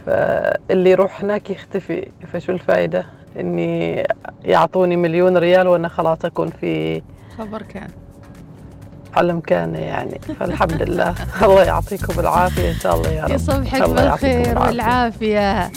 فاللي 0.06 0.92
يروح 0.92 1.22
هناك 1.22 1.50
يختفي. 1.50 2.08
فشو 2.34 2.52
الفائدة 2.52 3.06
إني 3.40 4.08
يعطوني 4.44 4.96
مليون 4.96 5.38
ريال 5.38 5.68
وأنا 5.68 5.88
خلاص 5.88 6.26
أكون 6.26 6.50
في 6.62 7.02
خبر 7.38 7.62
كان. 7.62 7.88
على 9.14 9.34
مكانه 9.34 9.80
يعني. 9.80 10.20
فالحمد 10.40 10.82
لله. 10.82 11.16
الله 11.44 11.64
يعطيكم 11.64 12.20
العافية 12.20 12.70
إن 12.72 12.76
شاء 12.76 12.96
الله 12.96 13.10
يا 13.10 13.24
رب. 13.24 13.32
يصبحك 13.32 13.90
بالخير. 13.90 14.60
والعافية. 14.60 15.72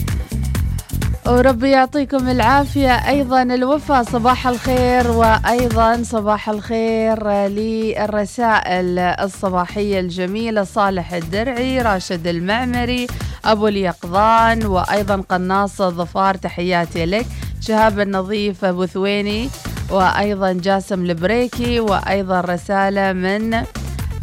وربي 1.27 1.71
يعطيكم 1.71 2.29
العافية. 2.29 3.09
أيضا 3.09 3.43
الوفا 3.43 4.03
صباح 4.03 4.47
الخير 4.47 5.11
وأيضا 5.11 6.03
صباح 6.03 6.49
الخير 6.49 7.29
للرسائل 7.29 8.99
الصباحية 8.99 10.01
الجميلة. 10.01 10.65
صالح 10.65 11.13
الدرعي 11.13 11.83
راشد 11.83 12.27
المعمري 12.27 13.07
أبو 13.45 13.69
اليقظان 13.69 14.67
وأيضا 14.67 15.17
قناصة 15.29 15.89
ظفار 15.91 16.35
تحياتي 16.35 17.07
لك. 17.07 17.27
شهاب 17.61 18.01
النظيف 18.01 18.65
أبو 18.65 18.87
ثويني 18.87 19.49
وأيضا 19.91 20.53
جاسم 20.53 21.05
البريكي 21.05 21.81
وأيضا 21.81 22.41
رسالة 22.41 23.13
من 23.13 23.65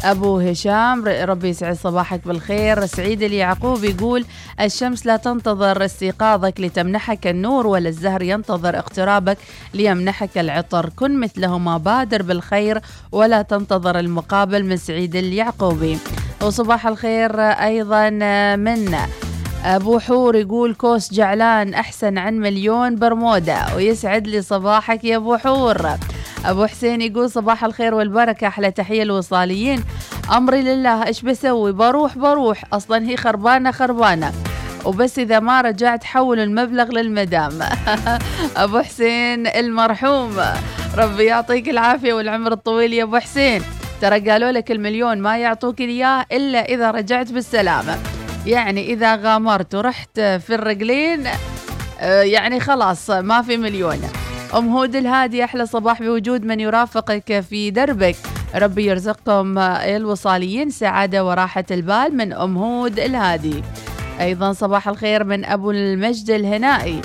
أبو 0.04 0.38
هشام. 0.38 1.04
ربي 1.04 1.48
يسعد 1.48 1.76
صباحك 1.76 2.20
بالخير. 2.26 2.86
سعيد 2.86 3.22
اليعقوب 3.22 3.84
يقول 3.84 4.24
الشمس 4.60 5.06
لا 5.06 5.16
تنتظر 5.16 5.84
استيقاظك 5.84 6.60
لتمنحك 6.60 7.26
النور 7.26 7.66
ولا 7.66 7.88
الزهر 7.88 8.22
ينتظر 8.22 8.78
اقترابك 8.78 9.38
ليمنحك 9.74 10.38
العطر. 10.38 10.90
كن 10.96 11.20
مثلهما 11.20 11.78
بادر 11.78 12.22
بالخير 12.22 12.80
ولا 13.12 13.42
تنتظر 13.42 13.98
المقابل. 13.98 14.64
من 14.64 14.76
سعيد 14.76 15.16
اليعقوبي. 15.16 15.98
وصباح 16.42 16.86
الخير 16.86 17.40
أيضا 17.40 18.10
من 18.56 18.96
أبو 19.64 19.98
حور 19.98 20.36
يقول 20.36 20.74
كوس 20.74 21.12
جعلان 21.12 21.74
أحسن 21.74 22.18
عن 22.18 22.38
مليون 22.38 22.96
برمودا 22.96 23.74
ويسعد 23.76 24.26
لي 24.26 24.42
صباحك 24.42 25.04
يا 25.04 25.16
أبو 25.16 25.36
حور. 25.36 25.90
أبو 26.44 26.66
حسين 26.66 27.00
يقول 27.00 27.30
صباح 27.30 27.64
الخير 27.64 27.94
والبركة 27.94 28.46
أحلى 28.46 28.70
تحية 28.70 29.02
الوصاليين 29.02 29.84
أمري 30.36 30.62
لله 30.62 31.06
إيش 31.06 31.22
بسوي؟ 31.22 31.72
بروح 31.72 32.18
بروح. 32.18 32.64
أصلا 32.72 33.08
هي 33.08 33.16
خربانة 33.16 33.70
خربانة. 33.70 34.32
وبس 34.84 35.18
إذا 35.18 35.40
ما 35.40 35.60
رجعت 35.60 36.04
حول 36.04 36.40
المبلغ 36.40 36.90
للمدام. 36.90 37.58
أبو 38.56 38.78
حسين 38.78 39.46
المرحوم. 39.46 40.36
ربي 40.96 41.24
يعطيك 41.24 41.68
العافية 41.68 42.12
والعمر 42.12 42.52
الطويل 42.52 42.92
يا 42.92 43.02
أبو 43.02 43.18
حسين. 43.18 43.62
ترى 44.00 44.30
قالوا 44.30 44.50
لك 44.50 44.70
المليون 44.70 45.18
ما 45.18 45.38
يعطوك 45.38 45.80
إياه 45.80 46.26
إلا 46.32 46.64
إذا 46.64 46.90
رجعت 46.90 47.32
بالسلامة. 47.32 48.17
يعني 48.48 48.92
إذا 48.92 49.16
غامرت 49.16 49.74
ورحت 49.74 50.20
في 50.20 50.54
الرجلين 50.54 51.24
آه، 52.00 52.22
يعني 52.22 52.60
خلاص 52.60 53.10
ما 53.10 53.42
في 53.42 53.56
مليون 53.56 53.98
أم 54.56 54.68
هود 54.68 54.96
الهادي 54.96 55.44
أحلى 55.44 55.66
صباح 55.66 56.02
بوجود 56.02 56.44
من 56.44 56.60
يرافقك 56.60 57.40
في 57.40 57.70
دربك. 57.70 58.16
ربي 58.54 58.86
يرزقكم 58.86 59.58
الوصاليين 59.58 60.70
سعادة 60.70 61.24
وراحة 61.24 61.64
البال 61.70 62.16
من 62.16 62.32
أم 62.32 62.56
هود 62.56 62.98
الهادي. 63.00 63.62
أيضا 64.20 64.52
صباح 64.52 64.88
الخير 64.88 65.24
من 65.24 65.44
أبو 65.44 65.70
المجد 65.70 66.30
الهنائي. 66.30 67.00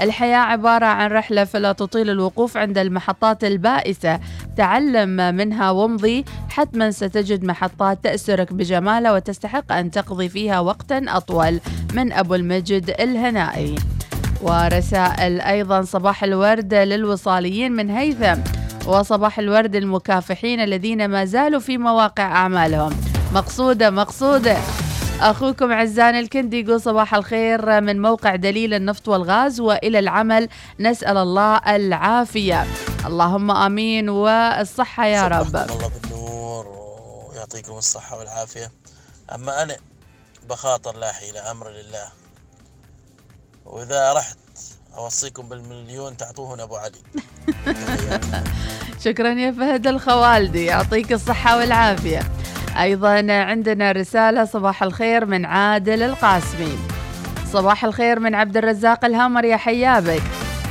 الحياة 0.00 0.38
عبارة 0.38 0.86
عن 0.86 1.10
رحلة 1.10 1.44
فلا 1.44 1.72
تطيل 1.72 2.10
الوقوف 2.10 2.56
عند 2.56 2.78
المحطات 2.78 3.44
البائسة. 3.44 4.20
تعلم 4.56 5.34
منها 5.34 5.70
وامضي 5.70 6.24
حتما 6.48 6.90
ستجد 6.90 7.44
محطات 7.44 7.98
تأسرك 8.04 8.52
بجمالها 8.52 9.12
وتستحق 9.12 9.72
أن 9.72 9.90
تقضي 9.90 10.28
فيها 10.28 10.60
وقتا 10.60 11.04
أطول 11.08 11.60
من 11.94 12.12
أبو 12.12 12.34
المجد 12.34 12.94
الهنائي. 13.00 13.74
ورسائل 14.42 15.40
أيضا 15.40 15.82
صباح 15.82 16.24
الورد 16.24 16.74
للوصاليين 16.74 17.72
من 17.72 17.90
هيثم 17.90 18.40
وصباح 18.86 19.38
الورد 19.38 19.76
المكافحين 19.76 20.60
الذين 20.60 21.08
ما 21.08 21.24
زالوا 21.24 21.60
في 21.60 21.78
مواقع 21.78 22.22
أعمالهم. 22.22 22.92
مقصودة 23.34 23.90
مقصودة 23.90 24.56
أخوكم 25.20 25.72
عزان 25.72 26.14
الكندي 26.14 26.60
يقول 26.60 26.80
صباح 26.80 27.14
الخير 27.14 27.80
من 27.80 28.02
موقع 28.02 28.36
دليل 28.36 28.74
النفط 28.74 29.08
والغاز 29.08 29.60
وإلى 29.60 29.98
العمل. 29.98 30.48
نسأل 30.80 31.16
الله 31.16 31.56
العافية. 31.56 32.66
اللهم 33.06 33.50
آمين 33.50 34.08
والصحة 34.08 35.06
يا 35.06 35.28
رب. 35.28 35.56
الله 35.56 35.90
بالنور 36.02 36.66
ويعطيكم 37.30 37.72
الصحة 37.72 38.18
والعافية. 38.18 38.70
أما 39.34 39.62
أنا 39.62 39.76
بخاطر 40.48 40.96
لا 40.96 41.12
حيلة 41.12 41.50
أمر 41.50 41.70
لله. 41.70 42.08
وإذا 43.66 44.12
رحت 44.12 44.38
أوصيكم 44.96 45.48
بالمليون 45.48 46.16
تعطوهن 46.16 46.60
أبو 46.60 46.76
علي. 46.76 47.02
شكرا 49.04 49.32
يا 49.32 49.52
فهد 49.52 49.86
الخوالدي 49.86 50.64
يعطيك 50.64 51.12
الصحة 51.12 51.58
والعافية. 51.58 52.20
أيضا 52.80 53.32
عندنا 53.32 53.92
رسالة 53.92 54.44
صباح 54.44 54.82
الخير 54.82 55.26
من 55.26 55.44
عادل 55.44 56.02
القاسمي. 56.02 56.78
صباح 57.52 57.84
الخير 57.84 58.20
من 58.20 58.34
عبد 58.34 58.56
الرزاق 58.56 59.04
الهامر 59.04 59.44
يا 59.44 59.56
حيابك. 59.56 60.22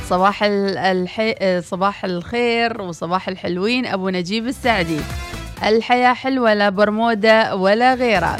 صباح 0.08 0.42
ال- 0.42 0.78
الحي... 0.78 1.60
صباح 1.60 2.04
الخير 2.04 2.82
وصباح 2.82 3.28
الحلوين 3.28 3.86
أبو 3.86 4.08
نجيب 4.08 4.46
السعدي. 4.46 5.00
الحياة 5.66 6.12
حلوة 6.12 6.54
لا 6.54 6.68
برمودا 6.68 7.52
ولا 7.52 7.94
غيرها. 7.94 8.36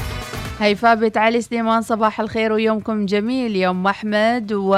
هيفاء 0.61 0.95
بنت 0.95 1.17
علي 1.19 1.41
سليمان 1.41 1.83
صباح 1.83 2.21
الخير 2.21 2.53
ويومكم 2.53 3.07
جميل. 3.07 3.57
يوم 3.57 3.87
أحمد 3.87 4.53
و 4.53 4.75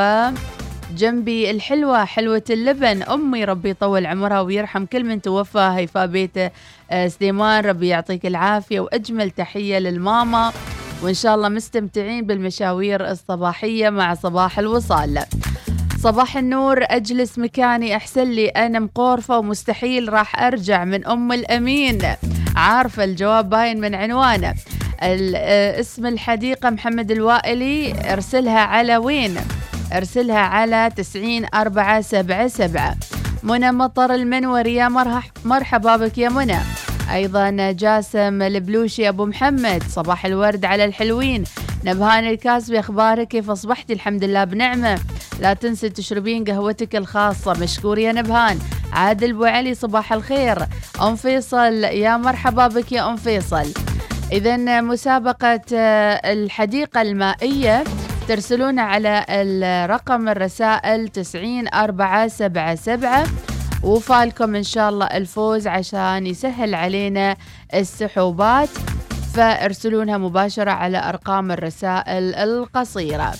جنبي 0.97 1.51
الحلوة 1.51 2.05
حلوة 2.05 2.43
اللبن. 2.51 3.03
أمي 3.03 3.45
ربي 3.45 3.71
يطول 3.71 4.07
عمرها 4.07 4.41
ويرحم 4.41 4.85
كل 4.85 5.05
من 5.05 5.23
توفى. 5.23 5.73
هيفاء 5.75 6.07
بيت 6.07 6.53
آه، 6.91 7.09
سليمان 7.09 7.65
ربي 7.65 7.89
يعطيك 7.89 8.27
العافية 8.27 8.81
وأجمل 8.81 9.31
تحية 9.31 9.79
للماما. 9.79 10.53
وإن 11.03 11.15
شاء 11.15 11.35
الله 11.35 11.49
مستمتعين 11.49 12.27
بالمشاوير 12.27 13.11
الصباحية 13.11 13.91
مع 13.91 14.15
صباح 14.15 14.59
الوصال. 14.59 15.25
صباح 16.01 16.37
النور 16.37 16.81
أجلس 16.83 17.39
مكاني 17.39 17.97
أحسن 17.97 18.31
لي. 18.31 18.49
أنا 18.49 18.79
مقورفة 18.79 19.39
ومستحيل 19.39 20.13
راح 20.13 20.43
أرجع 20.43 20.85
من 20.85 21.07
أم 21.07 21.33
الأمين. 21.33 21.99
عارفة 22.57 23.05
الجواب 23.05 23.51
باين 23.51 23.81
من 23.81 23.95
عنوانه 23.95 24.55
آه، 25.01 25.81
اسم 25.81 26.07
الحديقة 26.07 26.71
محمد 26.71 27.11
الوائلي 27.11 27.95
أرسلها 28.13 28.61
على 28.61 28.97
وين؟ 28.97 29.37
أرسلها 29.95 30.39
على 30.39 30.91
تسعين 30.97 31.47
أربعة 31.55 32.01
سبعة 32.01 32.49
سبعة. 32.49 32.97
منى 33.43 33.73
مطر 33.73 34.15
المنوري 34.15 34.75
يا 34.75 34.89
مرح 34.89 35.31
مرحبا 35.45 35.97
بك 35.97 36.19
يا 36.19 36.29
منى. 36.29 36.59
أيضا 37.13 37.73
جاسم 37.73 38.43
البلوشي 38.43 39.09
أبو 39.09 39.27
محمد 39.27 39.83
صباح 39.83 40.27
الورد 40.27 40.65
على 40.65 40.85
الحلوين. 40.85 41.45
نبهان 41.85 42.25
الكاسبي 42.25 42.81
أخبارك 42.81 43.29
كيف 43.29 43.51
أصبحتي 43.51 43.93
الحمد 43.93 44.25
لله 44.25 44.45
بنعمة. 44.45 44.99
لا 45.41 45.55
تنسي 45.55 45.89
تشربين 45.89 46.45
قهوتك 46.45 46.97
الخاصة. 46.97 47.53
مشكور 47.53 47.99
يا 47.99 48.13
نبهان. 48.13 48.59
عادل 48.93 49.33
بو 49.33 49.45
علي 49.45 49.75
صباح 49.75 50.13
الخير. 50.13 50.59
أم 51.03 51.17
فيصل 51.17 51.85
يا 51.85 52.17
مرحبا 52.17 52.67
بك 52.67 52.93
يا 52.93 53.09
أم 53.09 53.17
فيصل. 53.17 53.67
إذا 54.33 54.81
مسابقة 54.81 55.61
آه، 55.75 56.33
الحديقة 56.33 57.03
المائية. 57.03 57.85
ترسلون 58.29 58.79
على 58.79 59.25
الرقم 59.29 60.29
الرسائل 60.29 61.09
تسعين 61.09 61.69
أربعة 61.75 62.29
سبعة 62.29 62.75
سبعة. 62.75 63.27
وفالكم 63.83 64.55
إن 64.55 64.63
شاء 64.63 64.89
الله 64.89 65.07
الفوز 65.07 65.67
عشان 65.67 66.27
يسهل 66.27 66.75
علينا 66.75 67.37
السحوبات. 67.75 68.69
فارسلونها 69.35 70.19
مباشرة 70.19 70.71
على 70.71 71.09
أرقام 71.09 71.53
الرسائل 71.53 72.35
القصيرة. 72.35 73.33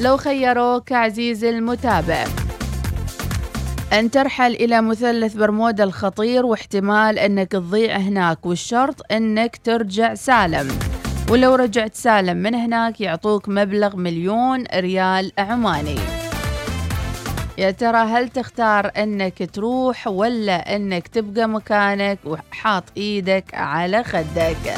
لو 0.00 0.16
خيروك 0.16 0.92
عزيزي 0.92 1.50
المتابع. 1.50 2.24
أن 3.92 4.10
ترحل 4.10 4.54
إلى 4.54 4.82
مثلث 4.82 5.34
برمودا 5.34 5.84
الخطير 5.84 6.46
واحتمال 6.46 7.18
أنك 7.18 7.52
تضيع 7.52 7.96
هناك 7.96 8.46
والشرط 8.46 9.12
أنك 9.12 9.56
ترجع 9.64 10.14
سالم. 10.14 10.68
ولو 11.30 11.54
رجعت 11.54 11.94
سالم 11.94 12.36
من 12.36 12.54
هناك 12.54 13.00
يعطوك 13.00 13.48
مبلغ 13.48 13.96
مليون 13.96 14.64
ريال 14.74 15.32
عماني. 15.38 15.98
يا 17.58 17.70
ترى 17.70 17.98
هل 17.98 18.28
تختار 18.28 18.90
أنك 18.96 19.50
تروح 19.52 20.06
ولا 20.06 20.76
أنك 20.76 21.08
تبقى 21.08 21.48
مكانك 21.48 22.18
وحاط 22.24 22.84
إيدك 22.96 23.54
على 23.54 24.04
خدك؟ 24.04 24.74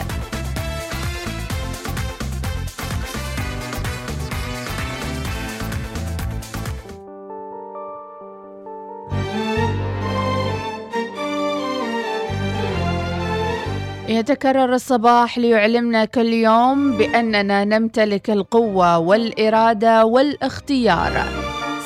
يتكرر 14.09 14.75
الصباح 14.75 15.39
ليعلمنا 15.39 16.05
كل 16.05 16.27
يوم 16.27 16.97
بأننا 16.97 17.65
نمتلك 17.65 18.31
القوة 18.31 18.99
والإرادة 18.99 20.05
والاختيار 20.05 21.25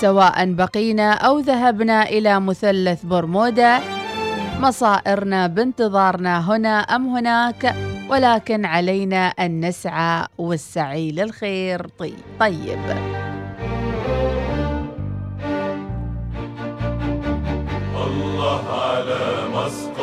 سواء 0.01 0.53
بقينا 0.53 1.13
أو 1.13 1.39
ذهبنا 1.39 2.03
إلى 2.03 2.41
مثلث 2.41 3.05
برمودا 3.05 3.81
مصائرنا 4.61 5.47
بانتظارنا 5.47 6.51
هنا 6.51 6.79
أم 6.81 7.17
هناك 7.17 7.75
ولكن 8.11 8.65
علينا 8.65 9.27
أن 9.27 9.61
نسعى 9.69 10.27
والسعي 10.39 11.13
للخير 11.13 11.87
طيب, 11.99 12.15
طيب. 12.41 12.79
الله 17.97 18.63
على 18.69 19.19
مسقط 19.55 20.00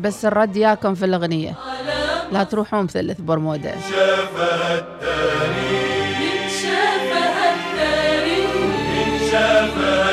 بس 0.00 0.24
الرد 0.24 0.56
ياكم 0.56 0.94
في 0.94 1.04
الأغنية. 1.04 1.54
لا 2.32 2.44
تروحون 2.44 2.82
مثلث 2.82 3.20
برمودا. 3.20 3.74
التاريخ. 4.70 5.70
التاريخ. 9.32 10.09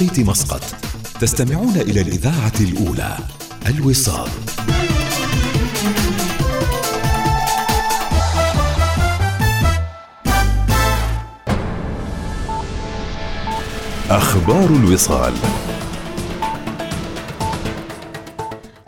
بتوقيت 0.00 0.28
مسقط. 0.28 0.60
تستمعون 1.20 1.76
إلى 1.76 2.00
الإذاعة 2.00 2.52
الأولى 2.60 3.16
الوصال. 3.66 4.28
أخبار 14.10 14.70
الوصال. 14.70 15.32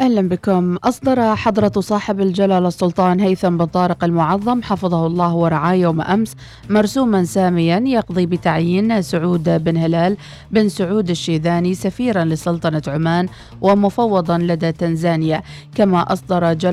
أهلا 0.01 0.29
بكم. 0.29 0.77
أصدر 0.77 1.37
حضرة 1.37 1.81
صاحب 1.81 2.21
الجلالة 2.21 2.69
السلطان 2.69 3.21
هيثم 3.21 3.57
بن 3.57 3.65
طارق 3.65 4.05
المعظم 4.05 4.63
حفظه 4.63 5.07
الله 5.07 5.35
ورعاه 5.35 5.75
يوم 5.75 6.01
أمس 6.01 6.35
مرسوما 6.71 7.25
ساميا 7.25 7.83
يقضي 7.87 8.27
بتعيين 8.27 9.03
سعود 9.03 9.65
بن 9.65 9.77
هلال 9.77 10.17
بن 10.51 10.69
سعود 10.69 11.11
الشيذاني 11.11 11.75
سفيرا 11.75 12.25
لسلطنة 12.25 12.83
عمان 12.89 13.29
ومفوضا 13.61 14.39
لدى 14.39 14.73
تنزانيا 14.73 15.43
كما 15.75 16.13
أصدر 16.13 16.53
جلالة 16.53 16.71